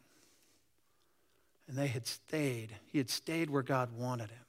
And 1.70 1.78
they 1.78 1.86
had 1.86 2.06
stayed. 2.06 2.74
He 2.92 2.98
had 2.98 3.08
stayed 3.08 3.48
where 3.48 3.62
God 3.62 3.92
wanted 3.96 4.28
him, 4.28 4.44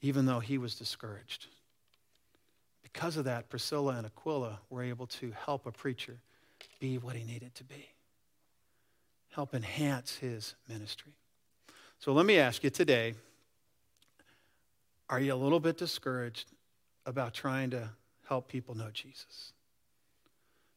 even 0.00 0.26
though 0.26 0.40
he 0.40 0.58
was 0.58 0.74
discouraged 0.74 1.46
because 2.94 3.16
of 3.16 3.24
that, 3.24 3.48
Priscilla 3.48 3.96
and 3.96 4.06
Aquila 4.06 4.60
were 4.70 4.84
able 4.84 5.08
to 5.08 5.32
help 5.44 5.66
a 5.66 5.72
preacher 5.72 6.20
be 6.78 6.96
what 6.96 7.16
he 7.16 7.24
needed 7.24 7.52
to 7.56 7.64
be, 7.64 7.88
help 9.30 9.52
enhance 9.52 10.14
his 10.14 10.54
ministry. 10.68 11.12
So 11.98 12.12
let 12.12 12.24
me 12.24 12.38
ask 12.38 12.62
you 12.62 12.70
today 12.70 13.14
are 15.10 15.18
you 15.20 15.34
a 15.34 15.36
little 15.36 15.60
bit 15.60 15.76
discouraged 15.76 16.52
about 17.04 17.34
trying 17.34 17.70
to 17.70 17.90
help 18.28 18.46
people 18.48 18.76
know 18.76 18.90
Jesus? 18.92 19.52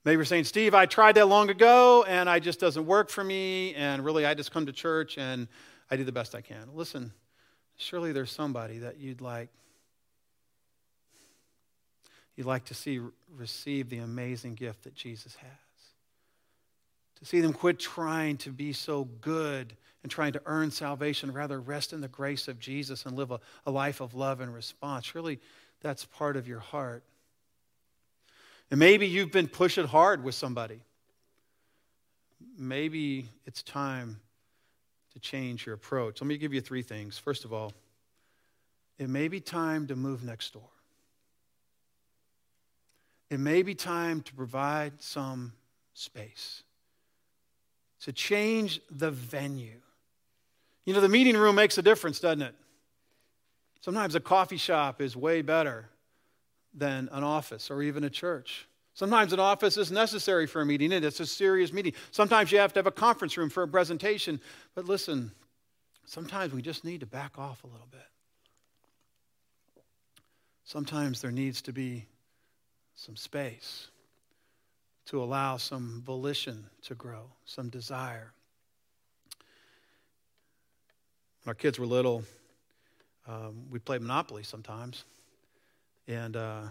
Maybe 0.08 0.20
you're 0.20 0.24
saying, 0.24 0.46
Steve, 0.46 0.74
I 0.74 0.86
tried 0.86 1.16
that 1.16 1.26
long 1.26 1.50
ago 1.50 2.06
and 2.08 2.30
it 2.30 2.40
just 2.40 2.62
doesn't 2.62 2.86
work 2.86 3.10
for 3.10 3.22
me, 3.22 3.76
and 3.76 4.06
really 4.06 4.26
I 4.26 4.36
just 4.36 4.54
come 4.54 4.66
to 4.68 4.72
church 4.72 5.18
and 5.18 5.50
I 5.92 5.98
do 5.98 6.06
the 6.06 6.14
best 6.14 6.34
I 6.34 6.40
can. 6.40 6.70
Listen, 6.74 7.12
surely 7.76 8.14
there's 8.14 8.32
somebody 8.32 8.78
that 8.78 9.02
you'd 9.02 9.20
like 9.20 9.50
you'd 12.38 12.48
like 12.48 12.64
to 12.68 12.74
see 12.74 13.02
receive 13.36 13.90
the 13.90 13.98
amazing 13.98 14.56
gift 14.56 14.86
that 14.86 14.96
Jesus 14.96 15.36
has. 15.36 15.50
To 17.20 17.26
see 17.26 17.42
them 17.42 17.52
quit 17.52 17.78
trying 17.78 18.38
to 18.38 18.50
be 18.50 18.72
so 18.72 19.10
good 19.20 19.76
and 20.04 20.10
trying 20.10 20.32
to 20.32 20.42
earn 20.46 20.72
salvation, 20.72 21.34
rather 21.34 21.60
rest 21.60 21.92
in 21.92 22.00
the 22.00 22.08
grace 22.08 22.48
of 22.48 22.60
Jesus 22.60 23.06
and 23.06 23.18
live 23.18 23.32
a, 23.32 23.42
a 23.66 23.72
life 23.72 24.00
of 24.00 24.14
love 24.14 24.40
and 24.40 24.54
response. 24.54 25.04
Surely 25.04 25.42
that's 25.82 26.06
part 26.06 26.38
of 26.38 26.48
your 26.48 26.60
heart. 26.60 27.04
And 28.70 28.80
maybe 28.80 29.08
you've 29.08 29.32
been 29.32 29.48
pushing 29.48 29.88
hard 29.88 30.24
with 30.24 30.36
somebody. 30.36 30.82
Maybe 32.58 33.30
it's 33.46 33.64
time 33.64 34.20
to 35.14 35.20
change 35.20 35.66
your 35.66 35.76
approach. 35.76 36.22
Let 36.22 36.28
me 36.28 36.38
give 36.38 36.54
you 36.54 36.62
three 36.62 36.82
things. 36.82 37.18
First 37.18 37.46
of 37.46 37.54
all, 37.54 37.74
it 38.98 39.10
may 39.10 39.28
be 39.28 39.40
time 39.40 39.88
to 39.88 39.96
move 39.96 40.24
next 40.24 40.54
door 40.54 40.70
it 43.30 43.40
may 43.40 43.62
be 43.62 43.76
time 43.76 44.22
to 44.22 44.34
provide 44.34 45.02
some 45.02 45.54
space, 45.94 46.64
to 48.02 48.14
change 48.14 48.80
the 48.90 49.12
venue. 49.12 49.82
You 50.86 50.94
know, 50.94 51.02
the 51.02 51.10
meeting 51.10 51.36
room 51.36 51.56
makes 51.56 51.78
a 51.78 51.82
difference, 51.82 52.20
doesn't 52.20 52.42
it? 52.42 52.56
Sometimes 53.82 54.16
a 54.16 54.20
coffee 54.20 54.58
shop 54.58 55.02
is 55.02 55.16
way 55.16 55.42
better 55.42 55.90
than 56.74 57.10
an 57.12 57.24
office 57.24 57.72
or 57.72 57.82
even 57.82 58.04
a 58.04 58.10
church. 58.10 58.68
Sometimes 58.94 59.32
an 59.32 59.40
office 59.40 59.78
is 59.78 59.92
necessary 59.92 60.48
for 60.48 60.62
a 60.62 60.66
meeting, 60.66 60.92
and 60.92 61.06
it's 61.06 61.20
a 61.20 61.26
serious 61.26 61.72
meeting. 61.72 61.94
Sometimes 62.10 62.52
you 62.52 62.58
have 62.58 62.74
to 62.74 62.80
have 62.80 62.88
a 62.88 62.92
conference 62.92 63.38
room 63.38 63.50
for 63.50 63.62
a 63.62 63.68
presentation. 63.68 64.42
But 64.74 64.86
listen, 64.86 65.32
sometimes 66.06 66.52
we 66.52 66.64
just 66.64 66.84
need 66.84 67.02
to 67.02 67.06
back 67.06 67.38
off 67.38 67.64
a 67.64 67.68
little 67.68 67.88
bit. 67.92 68.02
Sometimes 70.64 71.22
there 71.22 71.32
needs 71.32 71.62
to 71.62 71.72
be 71.72 72.08
some 72.96 73.16
space 73.16 73.88
to 75.06 75.22
allow 75.22 75.58
some 75.58 76.02
volition 76.04 76.66
to 76.82 76.96
grow, 76.96 77.30
some 77.46 77.70
desire. 77.70 78.34
When 81.44 81.52
our 81.52 81.56
kids 81.56 81.78
were 81.80 81.86
little, 81.86 82.24
um, 83.28 83.68
we 83.70 83.80
played 83.80 84.02
Monopoly 84.02 84.44
sometimes. 84.44 85.06
And 86.08 86.38
uh, 86.38 86.62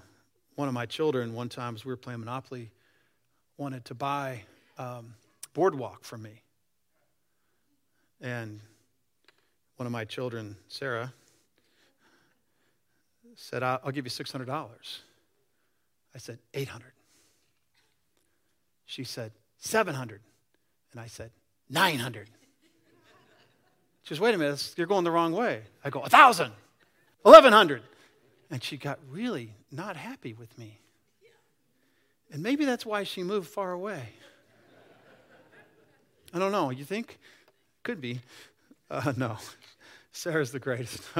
one 0.54 0.68
of 0.68 0.74
my 0.74 0.86
children, 0.86 1.34
one 1.34 1.48
time 1.48 1.74
as 1.74 1.84
we 1.84 1.90
were 1.90 1.96
playing 1.96 2.20
Monopoly, 2.20 2.70
wanted 3.58 3.84
to 3.86 3.94
buy 3.94 4.42
um, 4.78 5.14
Boardwalk 5.52 6.04
from 6.04 6.22
me. 6.22 6.42
And 8.20 8.60
one 9.76 9.86
of 9.86 9.92
my 9.92 10.04
children, 10.04 10.56
Sarah, 10.68 11.12
said, 13.34 13.62
I'll, 13.62 13.90
give 13.92 14.06
you 14.06 14.10
$600. 14.10 14.48
I 16.14 16.18
said, 16.18 16.38
800. 16.54 16.86
She 18.86 19.04
said, 19.04 19.32
700. 19.58 20.20
And 20.92 21.00
I 21.00 21.06
said, 21.06 21.30
900. 21.68 22.30
She 24.04 24.10
goes, 24.10 24.20
wait 24.20 24.34
a 24.34 24.38
minute, 24.38 24.74
you're 24.78 24.86
going 24.86 25.04
the 25.04 25.10
wrong 25.10 25.32
way. 25.32 25.62
I 25.84 25.90
go, 25.90 26.00
1,000, 26.00 26.52
1,100. 27.22 27.82
And 28.50 28.62
she 28.62 28.76
got 28.76 28.98
really 29.10 29.52
not 29.70 29.96
happy 29.96 30.32
with 30.32 30.56
me. 30.58 30.80
And 32.30 32.42
maybe 32.42 32.64
that's 32.64 32.86
why 32.86 33.04
she 33.04 33.22
moved 33.22 33.48
far 33.48 33.72
away. 33.72 34.02
I 36.32 36.38
don't 36.38 36.52
know. 36.52 36.70
You 36.70 36.84
think? 36.84 37.18
Could 37.82 38.00
be. 38.00 38.20
Uh, 38.90 39.12
no. 39.16 39.36
Sarah's 40.12 40.52
the 40.52 40.58
greatest. 40.58 41.02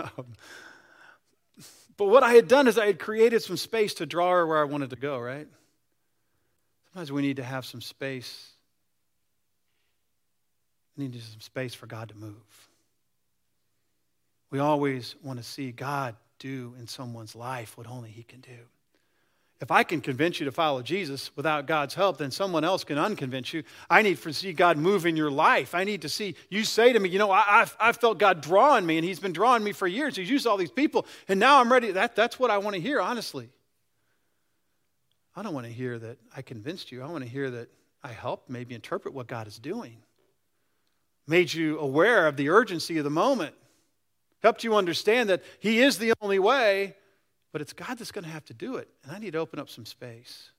But 1.97 2.07
what 2.07 2.23
I 2.23 2.35
had 2.35 2.49
done 2.49 2.69
is 2.69 2.79
I 2.79 2.87
had 2.87 2.99
created 2.99 3.43
some 3.43 3.57
space 3.57 3.95
to 3.95 4.07
draw 4.07 4.33
her 4.33 4.47
where 4.47 4.59
I 4.59 4.65
wanted 4.65 4.91
to 4.91 4.97
go, 4.97 5.19
right? 5.19 5.49
Sometimes 6.93 7.11
we 7.11 7.23
need 7.23 7.37
to 7.37 7.45
have 7.45 7.65
some 7.65 7.81
space. 7.81 8.51
We 10.97 11.09
need 11.09 11.21
some 11.23 11.41
space 11.41 11.75
for 11.75 11.87
God 11.87 12.11
to 12.11 12.17
move. 12.17 12.35
We 14.51 14.59
always 14.59 15.15
want 15.23 15.39
to 15.39 15.43
see 15.43 15.73
God 15.73 16.17
do 16.39 16.75
in 16.79 16.87
someone's 16.87 17.35
life 17.35 17.77
what 17.77 17.87
only 17.87 18.11
He 18.11 18.23
can 18.23 18.41
do. 18.41 18.69
If 19.59 19.71
I 19.71 19.85
can 19.85 20.03
convince 20.03 20.39
you 20.39 20.45
to 20.45 20.53
follow 20.53 20.83
Jesus 20.83 21.35
without 21.35 21.67
God's 21.67 21.95
help, 21.95 22.19
then 22.19 22.31
someone 22.31 22.63
else 22.63 22.85
can 22.85 22.99
unconvince 22.99 23.55
you. 23.55 23.63
I 23.89 24.03
need 24.03 24.19
to 24.19 24.33
see 24.35 24.53
God 24.53 24.77
move 24.77 25.07
in 25.07 25.17
your 25.17 25.31
life. 25.31 25.75
I 25.75 25.85
need 25.85 26.03
to 26.03 26.11
see 26.11 26.35
you 26.51 26.63
say 26.63 26.93
to 26.93 27.01
me, 27.01 27.09
you 27.09 27.19
know, 27.19 27.31
I, 27.31 27.45
I've, 27.49 27.77
I've 27.81 27.97
felt 27.97 28.19
God 28.19 28.43
drawing 28.43 28.85
me, 28.85 28.99
and 28.99 29.05
He's 29.05 29.21
been 29.21 29.33
drawing 29.33 29.65
me 29.65 29.73
for 29.73 29.87
years. 29.87 30.17
He's 30.17 30.29
used 30.29 30.47
all 30.47 30.59
these 30.59 30.71
people, 30.71 31.07
and 31.27 31.41
now 31.41 31.59
I'm 31.59 31.73
ready. 31.73 31.91
That, 31.93 32.15
that's 32.15 32.39
what 32.39 32.51
I 32.51 32.59
want 32.59 32.75
to 32.75 32.83
hear, 32.83 33.01
honestly. 33.01 33.49
I 35.35 35.43
don't 35.43 35.55
want 35.55 35.67
to 35.67 35.73
hear 35.73 35.99
that 35.99 36.19
I 36.35 36.43
convinced 36.43 36.93
you. 36.93 37.03
I 37.03 37.07
want 37.07 37.25
to 37.25 37.31
hear 37.31 37.51
that 37.51 37.69
I 38.03 38.09
helped 38.09 38.51
maybe 38.51 38.75
interpret 38.75 39.15
what 39.15 39.27
God 39.27 39.47
is 39.47 39.59
doing, 39.59 39.97
made 41.27 41.53
you 41.53 41.79
aware 41.79 42.27
of 42.27 42.37
the 42.37 42.51
urgency 42.51 42.99
of 42.99 43.05
the 43.05 43.11
moment, 43.11 43.55
helped 44.47 44.65
you 44.65 44.75
understand 44.75 45.29
that 45.29 45.43
He 45.59 45.81
is 45.81 45.99
the 45.99 46.13
only 46.23 46.39
way 46.39 46.95
but 47.57 47.63
it's 47.63 47.73
God 47.73 47.97
that's 47.97 48.13
going 48.13 48.25
to 48.27 48.31
have 48.31 48.45
to 48.45 48.53
do 48.53 48.77
it. 48.77 48.87
And 49.03 49.13
I 49.13 49.19
need 49.19 49.33
to 49.33 49.39
open 49.39 49.59
up 49.59 49.71
some 49.71 49.87
space. 49.87 50.51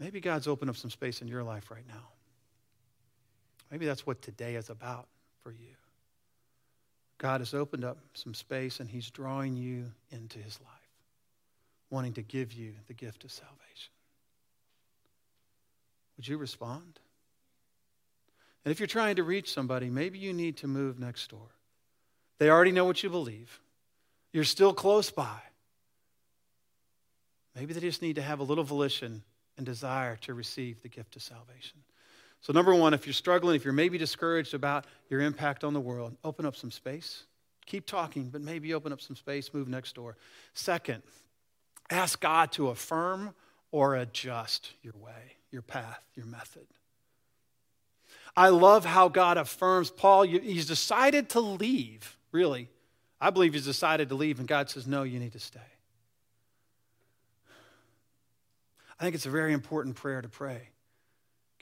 Maybe 0.00 0.20
God's 0.20 0.48
opened 0.48 0.70
up 0.70 0.76
some 0.76 0.90
space 0.90 1.22
in 1.22 1.28
your 1.28 1.44
life 1.44 1.70
right 1.70 1.86
now. 1.86 2.08
Maybe 3.70 3.86
that's 3.86 4.04
what 4.04 4.20
today 4.22 4.56
is 4.56 4.70
about 4.70 5.06
for 5.44 5.52
you. 5.52 5.76
God 7.18 7.42
has 7.42 7.54
opened 7.54 7.84
up 7.84 7.98
some 8.14 8.34
space 8.34 8.80
and 8.80 8.90
He's 8.90 9.08
drawing 9.08 9.54
you 9.54 9.92
into 10.10 10.40
His 10.40 10.58
life, 10.58 10.90
wanting 11.90 12.14
to 12.14 12.22
give 12.22 12.52
you 12.52 12.72
the 12.88 12.94
gift 12.94 13.22
of 13.22 13.30
salvation. 13.30 13.92
Would 16.16 16.26
you 16.26 16.38
respond? 16.38 16.98
And 18.64 18.72
if 18.72 18.80
you're 18.80 18.86
trying 18.86 19.16
to 19.16 19.22
reach 19.22 19.52
somebody, 19.52 19.90
maybe 19.90 20.18
you 20.18 20.32
need 20.32 20.58
to 20.58 20.66
move 20.66 20.98
next 20.98 21.30
door. 21.30 21.48
They 22.38 22.50
already 22.50 22.72
know 22.72 22.84
what 22.84 23.02
you 23.02 23.10
believe. 23.10 23.60
You're 24.32 24.44
still 24.44 24.72
close 24.72 25.10
by. 25.10 25.40
Maybe 27.54 27.74
they 27.74 27.80
just 27.80 28.02
need 28.02 28.16
to 28.16 28.22
have 28.22 28.40
a 28.40 28.44
little 28.44 28.64
volition 28.64 29.22
and 29.56 29.66
desire 29.66 30.16
to 30.22 30.34
receive 30.34 30.82
the 30.82 30.88
gift 30.88 31.16
of 31.16 31.22
salvation. 31.22 31.78
So, 32.42 32.52
number 32.52 32.74
one, 32.74 32.94
if 32.94 33.06
you're 33.06 33.12
struggling, 33.12 33.56
if 33.56 33.64
you're 33.64 33.74
maybe 33.74 33.98
discouraged 33.98 34.54
about 34.54 34.86
your 35.10 35.20
impact 35.20 35.64
on 35.64 35.74
the 35.74 35.80
world, 35.80 36.16
open 36.24 36.46
up 36.46 36.56
some 36.56 36.70
space. 36.70 37.24
Keep 37.66 37.86
talking, 37.86 38.30
but 38.30 38.40
maybe 38.40 38.72
open 38.72 38.92
up 38.92 39.00
some 39.00 39.14
space, 39.14 39.52
move 39.52 39.68
next 39.68 39.94
door. 39.94 40.16
Second, 40.54 41.02
ask 41.90 42.18
God 42.20 42.52
to 42.52 42.68
affirm 42.68 43.34
or 43.70 43.96
adjust 43.96 44.72
your 44.82 44.94
way, 44.98 45.36
your 45.50 45.62
path, 45.62 46.02
your 46.14 46.26
method. 46.26 46.66
I 48.40 48.48
love 48.48 48.84
how 48.84 49.08
God 49.08 49.36
affirms 49.36 49.90
Paul. 49.90 50.22
He's 50.22 50.66
decided 50.66 51.30
to 51.30 51.40
leave 51.40 52.16
Really. 52.32 52.68
I 53.20 53.30
believe 53.30 53.52
he's 53.52 53.64
decided 53.64 54.08
to 54.08 54.14
leave, 54.14 54.38
and 54.38 54.48
God 54.48 54.70
says, 54.70 54.86
No, 54.86 55.02
you 55.02 55.18
need 55.18 55.32
to 55.32 55.38
stay. 55.38 55.60
I 58.98 59.04
think 59.04 59.14
it's 59.14 59.26
a 59.26 59.30
very 59.30 59.52
important 59.52 59.96
prayer 59.96 60.20
to 60.20 60.28
pray. 60.28 60.68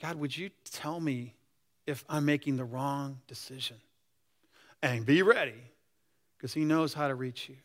God, 0.01 0.15
would 0.17 0.35
you 0.35 0.49
tell 0.71 0.99
me 0.99 1.35
if 1.85 2.03
I'm 2.09 2.25
making 2.25 2.57
the 2.57 2.65
wrong 2.65 3.19
decision? 3.27 3.77
And 4.81 5.05
be 5.05 5.21
ready, 5.21 5.61
because 6.37 6.53
he 6.53 6.63
knows 6.63 6.93
how 6.93 7.09
to 7.09 7.15
reach 7.15 7.49
you. 7.49 7.55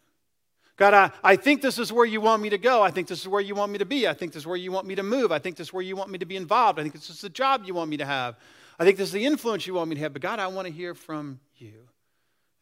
God, 0.76 0.94
I, 0.94 1.12
I 1.22 1.36
think 1.36 1.62
this 1.62 1.78
is 1.78 1.92
where 1.92 2.04
you 2.04 2.20
want 2.20 2.42
me 2.42 2.50
to 2.50 2.58
go. 2.58 2.82
I 2.82 2.90
think 2.90 3.06
this 3.06 3.20
is 3.20 3.28
where 3.28 3.40
you 3.40 3.54
want 3.54 3.70
me 3.70 3.78
to 3.78 3.84
be. 3.84 4.08
I 4.08 4.14
think 4.14 4.32
this 4.32 4.42
is 4.42 4.46
where 4.46 4.56
you 4.56 4.72
want 4.72 4.88
me 4.88 4.96
to 4.96 5.04
move. 5.04 5.30
I 5.30 5.38
think 5.38 5.54
this 5.54 5.68
is 5.68 5.72
where 5.72 5.84
you 5.84 5.94
want 5.94 6.10
me 6.10 6.18
to 6.18 6.26
be 6.26 6.34
involved. 6.34 6.80
I 6.80 6.82
think 6.82 6.94
this 6.94 7.10
is 7.10 7.20
the 7.20 7.28
job 7.28 7.62
you 7.64 7.74
want 7.74 7.90
me 7.90 7.96
to 7.98 8.06
have. 8.06 8.36
I 8.78 8.84
think 8.84 8.96
this 8.96 9.08
is 9.08 9.12
the 9.12 9.24
influence 9.24 9.66
you 9.66 9.74
want 9.74 9.88
me 9.88 9.96
to 9.96 10.00
have. 10.02 10.12
But 10.12 10.22
God, 10.22 10.38
I 10.38 10.48
want 10.48 10.66
to 10.66 10.72
hear 10.72 10.94
from 10.94 11.40
you. 11.56 11.72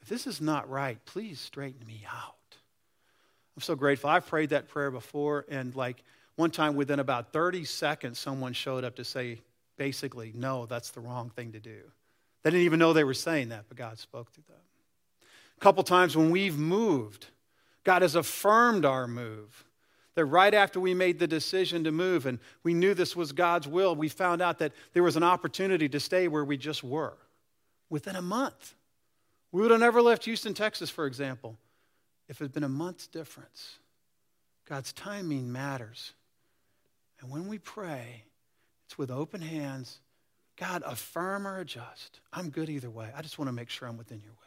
If 0.02 0.08
this 0.08 0.26
is 0.26 0.40
not 0.40 0.68
right, 0.68 1.02
please 1.04 1.40
straighten 1.40 1.86
me 1.86 2.04
out. 2.12 2.34
I'm 3.56 3.62
so 3.62 3.74
grateful. 3.74 4.10
I've 4.10 4.26
prayed 4.26 4.50
that 4.50 4.68
prayer 4.68 4.90
before, 4.90 5.44
and 5.48 5.74
like 5.74 6.02
one 6.36 6.50
time 6.50 6.74
within 6.74 7.00
about 7.00 7.32
30 7.32 7.64
seconds, 7.64 8.18
someone 8.18 8.52
showed 8.52 8.84
up 8.84 8.96
to 8.96 9.04
say, 9.04 9.40
basically, 9.76 10.32
no, 10.34 10.66
that's 10.66 10.90
the 10.90 11.00
wrong 11.00 11.30
thing 11.30 11.52
to 11.52 11.60
do. 11.60 11.80
They 12.42 12.50
didn't 12.50 12.64
even 12.64 12.78
know 12.78 12.92
they 12.92 13.04
were 13.04 13.14
saying 13.14 13.50
that, 13.50 13.66
but 13.68 13.76
God 13.76 13.98
spoke 13.98 14.32
through 14.32 14.44
them. 14.48 14.56
A 15.56 15.60
couple 15.60 15.84
times 15.84 16.16
when 16.16 16.30
we've 16.30 16.58
moved, 16.58 17.26
God 17.84 18.02
has 18.02 18.14
affirmed 18.14 18.84
our 18.84 19.06
move. 19.06 19.64
That 20.14 20.26
right 20.26 20.52
after 20.52 20.78
we 20.78 20.92
made 20.92 21.18
the 21.18 21.26
decision 21.26 21.84
to 21.84 21.92
move 21.92 22.26
and 22.26 22.38
we 22.62 22.74
knew 22.74 22.92
this 22.92 23.16
was 23.16 23.32
God's 23.32 23.66
will, 23.66 23.96
we 23.96 24.08
found 24.08 24.42
out 24.42 24.58
that 24.58 24.72
there 24.92 25.02
was 25.02 25.16
an 25.16 25.22
opportunity 25.22 25.88
to 25.88 26.00
stay 26.00 26.28
where 26.28 26.44
we 26.44 26.56
just 26.56 26.84
were 26.84 27.16
within 27.88 28.16
a 28.16 28.22
month. 28.22 28.74
We 29.52 29.62
would 29.62 29.70
have 29.70 29.80
never 29.80 30.02
left 30.02 30.24
Houston, 30.24 30.54
Texas, 30.54 30.90
for 30.90 31.06
example, 31.06 31.56
if 32.28 32.40
it 32.40 32.44
had 32.44 32.52
been 32.52 32.64
a 32.64 32.68
month's 32.68 33.06
difference. 33.06 33.78
God's 34.68 34.92
timing 34.92 35.52
matters. 35.52 36.12
And 37.20 37.30
when 37.30 37.48
we 37.48 37.58
pray, 37.58 38.24
it's 38.86 38.98
with 38.98 39.10
open 39.10 39.40
hands. 39.40 40.00
God, 40.56 40.82
affirm 40.84 41.46
or 41.46 41.58
adjust. 41.58 42.20
I'm 42.32 42.50
good 42.50 42.68
either 42.68 42.90
way. 42.90 43.08
I 43.16 43.22
just 43.22 43.38
want 43.38 43.48
to 43.48 43.52
make 43.52 43.70
sure 43.70 43.88
I'm 43.88 43.96
within 43.96 44.20
your 44.20 44.32
will. 44.32 44.38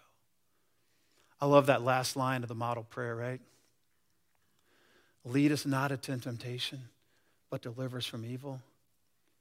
I 1.41 1.45
love 1.47 1.65
that 1.67 1.81
last 1.81 2.15
line 2.15 2.43
of 2.43 2.49
the 2.49 2.55
model 2.55 2.83
prayer, 2.83 3.15
right? 3.15 3.41
Lead 5.25 5.51
us 5.51 5.65
not 5.65 5.91
into 5.91 6.17
temptation, 6.17 6.79
but 7.49 7.61
deliver 7.61 7.97
us 7.97 8.05
from 8.05 8.23
evil. 8.23 8.61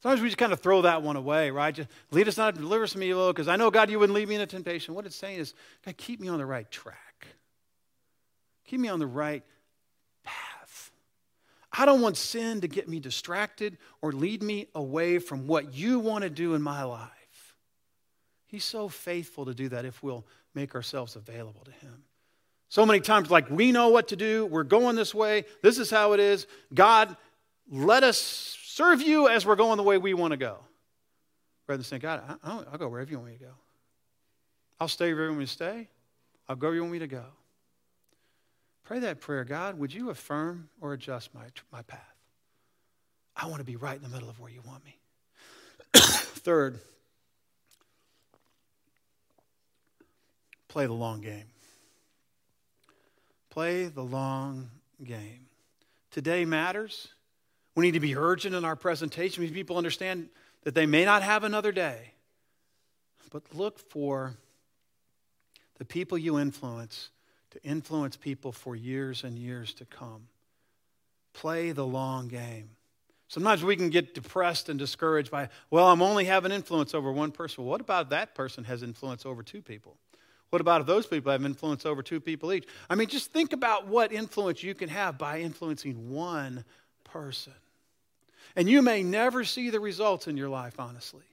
Sometimes 0.03 0.23
we 0.23 0.29
just 0.29 0.39
kind 0.39 0.53
of 0.53 0.61
throw 0.61 0.83
that 0.83 1.03
one 1.03 1.17
away, 1.17 1.51
right? 1.51 1.75
Just 1.75 1.89
lead 2.11 2.27
us 2.29 2.37
not, 2.37 2.55
to 2.55 2.61
deliver 2.61 2.85
us 2.85 2.93
from 2.93 3.03
evil, 3.03 3.33
because 3.33 3.49
I 3.49 3.57
know, 3.57 3.71
God, 3.71 3.91
you 3.91 3.99
wouldn't 3.99 4.15
lead 4.15 4.29
me 4.29 4.35
into 4.35 4.47
temptation. 4.47 4.95
What 4.95 5.07
it's 5.07 5.17
saying 5.17 5.39
is, 5.39 5.55
God, 5.85 5.97
keep 5.97 6.21
me 6.21 6.29
on 6.29 6.39
the 6.39 6.47
right 6.47 6.71
track. 6.71 7.27
Keep 8.65 8.81
me 8.81 8.89
on 8.89 8.99
the 8.99 9.07
right 9.07 9.43
path. 10.25 10.91
I 11.73 11.87
don't 11.87 12.01
want 12.01 12.17
sin 12.17 12.61
to 12.63 12.69
get 12.69 12.89
me 12.89 13.01
distracted 13.01 13.79
or 14.01 14.13
lead 14.13 14.43
me 14.43 14.69
away 14.75 15.19
from 15.19 15.47
what 15.47 15.75
you 15.75 15.99
want 16.01 16.25
to 16.25 16.31
do 16.31 16.55
in 16.55 16.63
my 16.63 16.83
life. 16.83 17.11
He's 18.47 18.65
so 18.65 18.89
faithful 18.89 19.47
to 19.47 19.55
do 19.55 19.69
that 19.71 19.85
if 19.85 20.03
we'll 20.03 20.27
make 20.55 20.75
ourselves 20.75 21.17
available 21.17 21.63
to 21.65 21.73
Him. 21.73 22.05
So 22.75 22.85
many 22.85 22.99
times, 22.99 23.31
like 23.31 23.49
we 23.51 23.71
know 23.71 23.91
what 23.91 24.09
to 24.09 24.17
do, 24.17 24.47
we're 24.47 24.65
going 24.65 24.97
this 24.97 25.15
way, 25.15 25.45
this 25.63 25.79
is 25.79 25.91
how 25.91 26.13
it 26.13 26.19
is. 26.19 26.49
God, 26.75 27.17
let 27.71 28.03
us 28.03 28.59
serve 28.65 29.01
you 29.01 29.29
as 29.29 29.47
we're 29.47 29.55
going 29.55 29.77
the 29.77 29.85
way 29.85 29.97
we 29.97 30.13
want 30.13 30.33
to 30.33 30.37
go. 30.37 30.57
Rather 31.69 31.77
than 31.77 31.85
saying, 31.85 32.03
God, 32.03 32.37
I'll, 32.43 32.67
I'll 32.73 32.79
go 32.79 32.89
wherever 32.89 33.09
you 33.09 33.19
want 33.19 33.31
me 33.31 33.39
to 33.39 33.45
go. 33.45 33.53
I'll 34.81 34.89
stay 34.89 35.15
wherever 35.15 35.27
you 35.27 35.29
want 35.29 35.39
me 35.39 35.45
to 35.45 35.53
stay. 35.53 35.89
I'll 36.49 36.57
go 36.57 36.67
where 36.67 36.75
you 36.75 36.81
want 36.81 36.95
me 36.95 36.99
to 36.99 37.07
go. 37.07 37.23
Pray 38.83 38.99
that 38.99 39.21
prayer. 39.21 39.45
God, 39.45 39.79
would 39.79 39.95
you 39.95 40.11
affirm 40.11 40.69
or 40.81 40.95
adjust 40.95 41.33
my, 41.33 41.45
my 41.71 41.83
path? 41.83 42.01
I 43.37 43.47
want 43.47 43.61
to 43.61 43.65
be 43.65 43.77
right 43.77 43.95
in 43.95 44.03
the 44.03 44.09
middle 44.09 44.29
of 44.29 44.41
where 44.41 44.51
you 44.51 44.63
want 44.67 44.85
me. 44.85 44.99
Third, 45.95 46.81
play 50.67 50.87
the 50.87 50.93
long 50.93 51.21
game. 51.21 51.45
Play 53.55 53.85
the 53.85 54.03
long 54.03 54.69
game. 55.05 55.47
Today 56.11 56.45
matters. 56.45 57.07
We 57.77 57.85
need 57.87 57.93
to 57.93 58.01
be 58.01 58.17
urgent 58.17 58.53
in 58.53 58.65
our 58.65 58.75
presentation. 58.75 59.45
We 59.45 59.51
people 59.53 59.77
understand 59.77 60.29
that 60.65 60.75
they 60.75 60.87
may 60.87 61.05
not 61.05 61.23
have 61.23 61.45
another 61.45 61.71
day. 61.71 62.15
But 63.31 63.45
look 63.55 63.79
for 63.79 64.35
the 65.79 65.85
people 65.85 66.19
you 66.19 66.41
influence 66.41 67.11
to 67.53 67.63
influence 67.63 68.17
people 68.17 68.51
for 68.51 68.75
years 68.75 69.23
and 69.23 69.39
years 69.39 69.73
to 69.75 69.85
come. 69.85 70.27
Play 71.33 71.71
the 71.71 71.87
long 71.87 72.27
game. 72.27 72.71
Sometimes 73.29 73.63
we 73.63 73.77
can 73.77 73.89
get 73.89 74.17
depressed 74.17 74.69
and 74.69 74.81
discouraged 74.81 75.31
by, 75.31 75.49
well, 75.71 75.87
I'm 75.87 76.03
only 76.03 76.25
having 76.25 76.51
influence 76.51 76.93
over 76.93 77.13
one 77.13 77.31
person. 77.31 77.65
What 77.65 77.81
about 77.81 78.11
that 78.11 78.35
person 78.35 78.65
has 78.65 78.83
influence 78.83 79.25
over 79.25 79.45
two 79.45 79.63
people? 79.63 79.97
What 80.55 80.61
about 80.61 80.83
if 80.83 80.87
those 80.87 81.05
people 81.05 81.33
have 81.33 81.45
influence 81.45 81.85
over 81.85 82.01
two 82.01 82.21
people 82.21 82.53
each? 82.53 82.69
I 82.89 82.95
mean, 82.95 83.09
just 83.09 83.33
think 83.33 83.53
about 83.53 83.89
what 83.89 84.13
influence 84.13 84.63
you 84.63 84.73
can 84.73 84.89
have 84.89 85.19
by 85.19 85.41
influencing 85.41 86.13
one 86.13 86.65
person. 87.03 87.55
And 88.55 88.71
you 88.71 88.81
may 88.81 89.03
never 89.03 89.43
see 89.43 89.71
the 89.71 89.81
results 89.81 90.29
in 90.29 90.37
your 90.37 90.49
life, 90.49 90.79
honestly. 90.79 91.25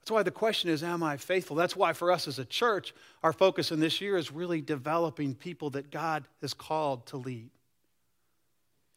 That's 0.00 0.10
why 0.10 0.24
the 0.24 0.32
question 0.32 0.68
is, 0.68 0.82
Am 0.82 1.00
I 1.04 1.16
faithful? 1.16 1.54
That's 1.54 1.76
why 1.76 1.92
for 1.92 2.10
us 2.10 2.26
as 2.26 2.40
a 2.40 2.44
church, 2.44 2.92
our 3.22 3.32
focus 3.32 3.70
in 3.70 3.78
this 3.78 4.00
year 4.00 4.16
is 4.16 4.32
really 4.32 4.60
developing 4.60 5.36
people 5.36 5.70
that 5.70 5.92
God 5.92 6.24
has 6.40 6.54
called 6.54 7.06
to 7.06 7.18
lead. 7.18 7.50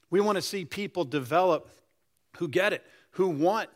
We 0.10 0.20
want 0.20 0.38
to 0.38 0.42
see 0.42 0.66
people 0.66 1.06
develop 1.06 1.70
who 2.38 2.48
get 2.48 2.74
it, 2.74 2.84
who 3.12 3.28
want 3.28 3.70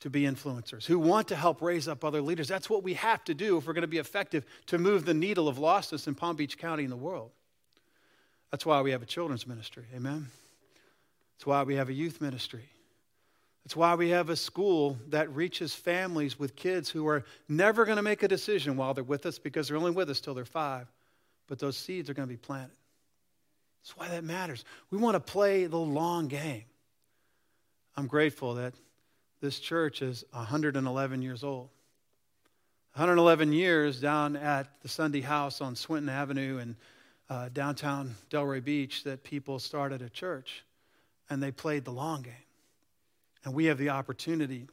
to 0.00 0.10
be 0.10 0.22
influencers, 0.22 0.84
who 0.84 0.98
want 0.98 1.28
to 1.28 1.36
help 1.36 1.62
raise 1.62 1.88
up 1.88 2.04
other 2.04 2.20
leaders. 2.20 2.48
That's 2.48 2.68
what 2.68 2.82
we 2.82 2.94
have 2.94 3.24
to 3.24 3.34
do 3.34 3.56
if 3.56 3.66
we're 3.66 3.72
going 3.72 3.82
to 3.82 3.88
be 3.88 3.98
effective 3.98 4.44
to 4.66 4.78
move 4.78 5.04
the 5.04 5.14
needle 5.14 5.48
of 5.48 5.56
lostness 5.56 6.06
in 6.06 6.14
Palm 6.14 6.36
Beach 6.36 6.58
County 6.58 6.82
and 6.82 6.92
the 6.92 6.96
world. 6.96 7.30
That's 8.50 8.66
why 8.66 8.82
we 8.82 8.90
have 8.90 9.02
a 9.02 9.06
children's 9.06 9.46
ministry. 9.46 9.84
Amen. 9.94 10.28
That's 11.36 11.46
why 11.46 11.62
we 11.62 11.76
have 11.76 11.88
a 11.88 11.92
youth 11.92 12.20
ministry. 12.20 12.68
That's 13.64 13.74
why 13.74 13.94
we 13.94 14.10
have 14.10 14.28
a 14.28 14.36
school 14.36 14.98
that 15.08 15.34
reaches 15.34 15.74
families 15.74 16.38
with 16.38 16.54
kids 16.54 16.90
who 16.90 17.08
are 17.08 17.24
never 17.48 17.86
going 17.86 17.96
to 17.96 18.02
make 18.02 18.22
a 18.22 18.28
decision 18.28 18.76
while 18.76 18.92
they're 18.92 19.02
with 19.02 19.24
us 19.24 19.38
because 19.38 19.68
they're 19.68 19.76
only 19.76 19.90
with 19.90 20.10
us 20.10 20.20
till 20.20 20.34
they're 20.34 20.44
five. 20.44 20.86
But 21.46 21.58
those 21.58 21.76
seeds 21.76 22.10
are 22.10 22.14
going 22.14 22.28
to 22.28 22.32
be 22.32 22.38
planted. 22.38 22.76
That's 23.82 23.96
why 23.96 24.08
that 24.08 24.24
matters. 24.24 24.64
We 24.90 24.98
want 24.98 25.14
to 25.14 25.20
play 25.20 25.64
the 25.66 25.78
long 25.78 26.28
game. 26.28 26.64
I'm 27.96 28.06
grateful 28.06 28.54
that 28.54 28.74
this 29.44 29.60
church 29.60 30.00
is 30.00 30.24
111 30.30 31.20
years 31.20 31.44
old. 31.44 31.68
111 32.94 33.52
years 33.52 34.00
down 34.00 34.36
at 34.36 34.80
the 34.80 34.88
Sundy 34.88 35.20
House 35.20 35.60
on 35.60 35.76
Swinton 35.76 36.08
Avenue 36.08 36.58
in 36.58 36.76
uh, 37.28 37.50
downtown 37.52 38.14
Delray 38.30 38.64
Beach 38.64 39.04
that 39.04 39.22
people 39.22 39.58
started 39.58 40.00
a 40.00 40.08
church 40.08 40.64
and 41.28 41.42
they 41.42 41.50
played 41.50 41.84
the 41.84 41.90
long 41.90 42.22
game. 42.22 42.32
And 43.44 43.52
we 43.52 43.66
have 43.66 43.76
the 43.76 43.90
opportunity 43.90 44.66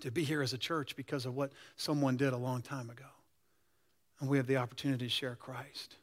to 0.00 0.10
be 0.10 0.22
here 0.22 0.42
as 0.42 0.52
a 0.52 0.58
church 0.58 0.96
because 0.96 1.24
of 1.24 1.34
what 1.34 1.52
someone 1.76 2.18
did 2.18 2.34
a 2.34 2.36
long 2.36 2.60
time 2.60 2.90
ago. 2.90 3.08
And 4.20 4.28
we 4.28 4.36
have 4.36 4.46
the 4.46 4.58
opportunity 4.58 5.06
to 5.06 5.10
share 5.10 5.34
Christ. 5.34 5.96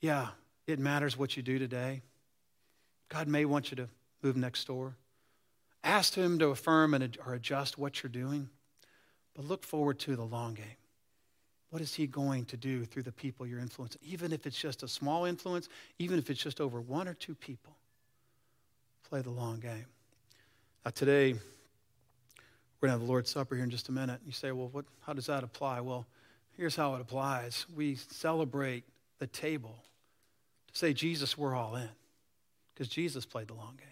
Yeah, 0.00 0.28
it 0.66 0.78
matters 0.78 1.18
what 1.18 1.36
you 1.36 1.42
do 1.42 1.58
today. 1.58 2.00
God 3.10 3.28
may 3.28 3.44
want 3.44 3.70
you 3.70 3.76
to 3.76 3.88
move 4.22 4.36
next 4.38 4.66
door. 4.66 4.96
Ask 5.84 6.14
Him 6.14 6.38
to 6.38 6.48
affirm 6.48 6.94
and, 6.94 7.16
or 7.24 7.34
adjust 7.34 7.78
what 7.78 8.02
you're 8.02 8.10
doing, 8.10 8.48
but 9.36 9.44
look 9.44 9.62
forward 9.62 9.98
to 10.00 10.16
the 10.16 10.24
long 10.24 10.54
game. 10.54 10.64
What 11.70 11.82
is 11.82 11.94
He 11.94 12.06
going 12.06 12.46
to 12.46 12.56
do 12.56 12.84
through 12.84 13.02
the 13.02 13.12
people 13.12 13.46
you're 13.46 13.60
influencing? 13.60 14.00
Even 14.02 14.32
if 14.32 14.46
it's 14.46 14.58
just 14.58 14.82
a 14.82 14.88
small 14.88 15.26
influence, 15.26 15.68
even 15.98 16.18
if 16.18 16.30
it's 16.30 16.42
just 16.42 16.60
over 16.60 16.80
one 16.80 17.06
or 17.06 17.14
two 17.14 17.34
people, 17.34 17.76
play 19.08 19.20
the 19.20 19.30
long 19.30 19.60
game. 19.60 19.84
Now, 20.84 20.92
today, 20.92 21.34
we're 22.80 22.88
going 22.88 22.96
to 22.96 22.98
have 22.98 23.00
the 23.00 23.06
Lord's 23.06 23.30
Supper 23.30 23.54
here 23.54 23.64
in 23.64 23.70
just 23.70 23.88
a 23.88 23.92
minute. 23.92 24.20
You 24.24 24.32
say, 24.32 24.52
well, 24.52 24.68
what, 24.72 24.86
how 25.06 25.12
does 25.12 25.26
that 25.26 25.44
apply? 25.44 25.80
Well, 25.80 26.06
here's 26.56 26.76
how 26.76 26.94
it 26.94 27.00
applies. 27.00 27.66
We 27.74 27.96
celebrate 27.96 28.84
the 29.18 29.26
table 29.26 29.76
to 30.72 30.78
say, 30.78 30.92
Jesus, 30.92 31.36
we're 31.36 31.54
all 31.54 31.76
in, 31.76 31.88
because 32.72 32.88
Jesus 32.88 33.26
played 33.26 33.48
the 33.48 33.54
long 33.54 33.76
game. 33.76 33.88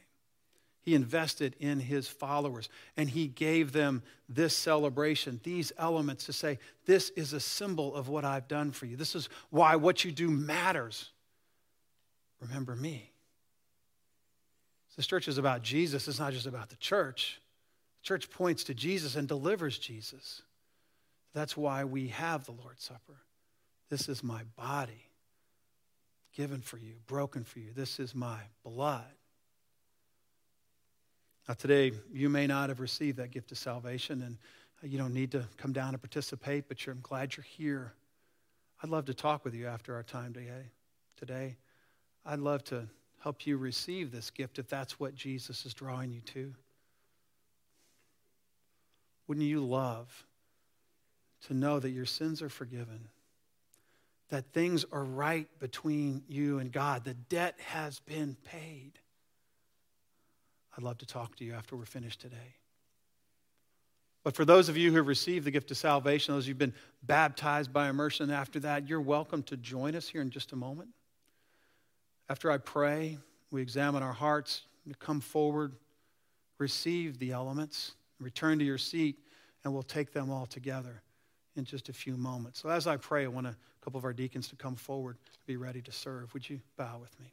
He 0.82 0.96
invested 0.96 1.54
in 1.60 1.78
his 1.78 2.08
followers 2.08 2.68
and 2.96 3.08
he 3.08 3.28
gave 3.28 3.72
them 3.72 4.02
this 4.28 4.56
celebration, 4.56 5.40
these 5.44 5.72
elements 5.78 6.26
to 6.26 6.32
say, 6.32 6.58
This 6.86 7.10
is 7.10 7.32
a 7.32 7.40
symbol 7.40 7.94
of 7.94 8.08
what 8.08 8.24
I've 8.24 8.48
done 8.48 8.72
for 8.72 8.86
you. 8.86 8.96
This 8.96 9.14
is 9.14 9.28
why 9.50 9.76
what 9.76 10.04
you 10.04 10.10
do 10.10 10.28
matters. 10.28 11.10
Remember 12.40 12.74
me. 12.74 13.12
This 14.96 15.06
church 15.06 15.28
is 15.28 15.38
about 15.38 15.62
Jesus, 15.62 16.06
it's 16.08 16.18
not 16.18 16.32
just 16.32 16.46
about 16.46 16.68
the 16.68 16.76
church. 16.76 17.40
The 18.02 18.06
church 18.06 18.28
points 18.30 18.64
to 18.64 18.74
Jesus 18.74 19.16
and 19.16 19.26
delivers 19.26 19.78
Jesus. 19.78 20.42
That's 21.32 21.56
why 21.56 21.84
we 21.84 22.08
have 22.08 22.44
the 22.44 22.52
Lord's 22.52 22.84
Supper. 22.84 23.22
This 23.88 24.08
is 24.08 24.22
my 24.22 24.42
body 24.56 25.08
given 26.34 26.60
for 26.60 26.76
you, 26.76 26.94
broken 27.06 27.44
for 27.44 27.60
you. 27.60 27.70
This 27.74 28.00
is 28.00 28.14
my 28.14 28.38
blood. 28.64 29.04
Now, 31.48 31.54
today, 31.54 31.92
you 32.12 32.28
may 32.28 32.46
not 32.46 32.68
have 32.68 32.80
received 32.80 33.18
that 33.18 33.30
gift 33.30 33.50
of 33.52 33.58
salvation, 33.58 34.22
and 34.22 34.38
uh, 34.82 34.86
you 34.86 34.98
don't 34.98 35.14
need 35.14 35.32
to 35.32 35.46
come 35.56 35.72
down 35.72 35.90
and 35.90 36.00
participate, 36.00 36.68
but 36.68 36.86
I'm 36.86 37.00
glad 37.02 37.36
you're 37.36 37.44
here. 37.44 37.94
I'd 38.82 38.90
love 38.90 39.06
to 39.06 39.14
talk 39.14 39.44
with 39.44 39.54
you 39.54 39.66
after 39.66 39.94
our 39.94 40.02
time 40.02 40.32
today. 40.32 40.70
Today, 41.16 41.56
I'd 42.24 42.38
love 42.38 42.62
to 42.64 42.86
help 43.22 43.46
you 43.46 43.56
receive 43.56 44.10
this 44.10 44.30
gift 44.30 44.58
if 44.58 44.68
that's 44.68 44.98
what 44.98 45.14
Jesus 45.14 45.64
is 45.64 45.74
drawing 45.74 46.10
you 46.10 46.20
to? 46.20 46.52
Wouldn't 49.28 49.46
you 49.46 49.64
love 49.64 50.26
to 51.46 51.54
know 51.54 51.78
that 51.78 51.90
your 51.90 52.04
sins 52.04 52.42
are 52.42 52.48
forgiven? 52.48 53.08
That 54.30 54.52
things 54.52 54.84
are 54.90 55.04
right 55.04 55.46
between 55.60 56.22
you 56.28 56.58
and 56.58 56.72
God? 56.72 57.04
The 57.04 57.14
debt 57.14 57.54
has 57.66 58.00
been 58.00 58.36
paid. 58.44 58.92
I'd 60.76 60.84
love 60.84 60.98
to 60.98 61.06
talk 61.06 61.36
to 61.36 61.44
you 61.44 61.52
after 61.54 61.76
we're 61.76 61.84
finished 61.84 62.20
today. 62.20 62.56
But 64.24 64.36
for 64.36 64.44
those 64.44 64.68
of 64.68 64.76
you 64.76 64.90
who 64.90 64.98
have 64.98 65.06
received 65.06 65.44
the 65.44 65.50
gift 65.50 65.70
of 65.70 65.76
salvation, 65.76 66.34
those 66.34 66.46
who've 66.46 66.56
been 66.56 66.74
baptized 67.02 67.72
by 67.72 67.88
immersion 67.88 68.30
after 68.30 68.60
that, 68.60 68.88
you're 68.88 69.00
welcome 69.00 69.42
to 69.44 69.56
join 69.56 69.94
us 69.96 70.08
here 70.08 70.22
in 70.22 70.30
just 70.30 70.52
a 70.52 70.56
moment. 70.56 70.90
After 72.28 72.50
I 72.50 72.58
pray, 72.58 73.18
we 73.50 73.60
examine 73.60 74.02
our 74.02 74.12
hearts, 74.12 74.62
come 74.98 75.20
forward, 75.20 75.74
receive 76.58 77.18
the 77.18 77.32
elements, 77.32 77.92
return 78.20 78.58
to 78.60 78.64
your 78.64 78.78
seat, 78.78 79.18
and 79.64 79.72
we'll 79.72 79.82
take 79.82 80.12
them 80.12 80.30
all 80.30 80.46
together 80.46 81.02
in 81.56 81.64
just 81.64 81.88
a 81.88 81.92
few 81.92 82.16
moments. 82.16 82.60
So 82.60 82.68
as 82.68 82.86
I 82.86 82.96
pray, 82.96 83.24
I 83.24 83.28
want 83.28 83.46
a 83.48 83.56
couple 83.82 83.98
of 83.98 84.04
our 84.04 84.12
deacons 84.12 84.48
to 84.48 84.56
come 84.56 84.76
forward, 84.76 85.16
to 85.32 85.38
be 85.46 85.56
ready 85.56 85.82
to 85.82 85.92
serve. 85.92 86.32
Would 86.32 86.48
you 86.48 86.60
bow 86.76 86.98
with 87.00 87.18
me? 87.20 87.32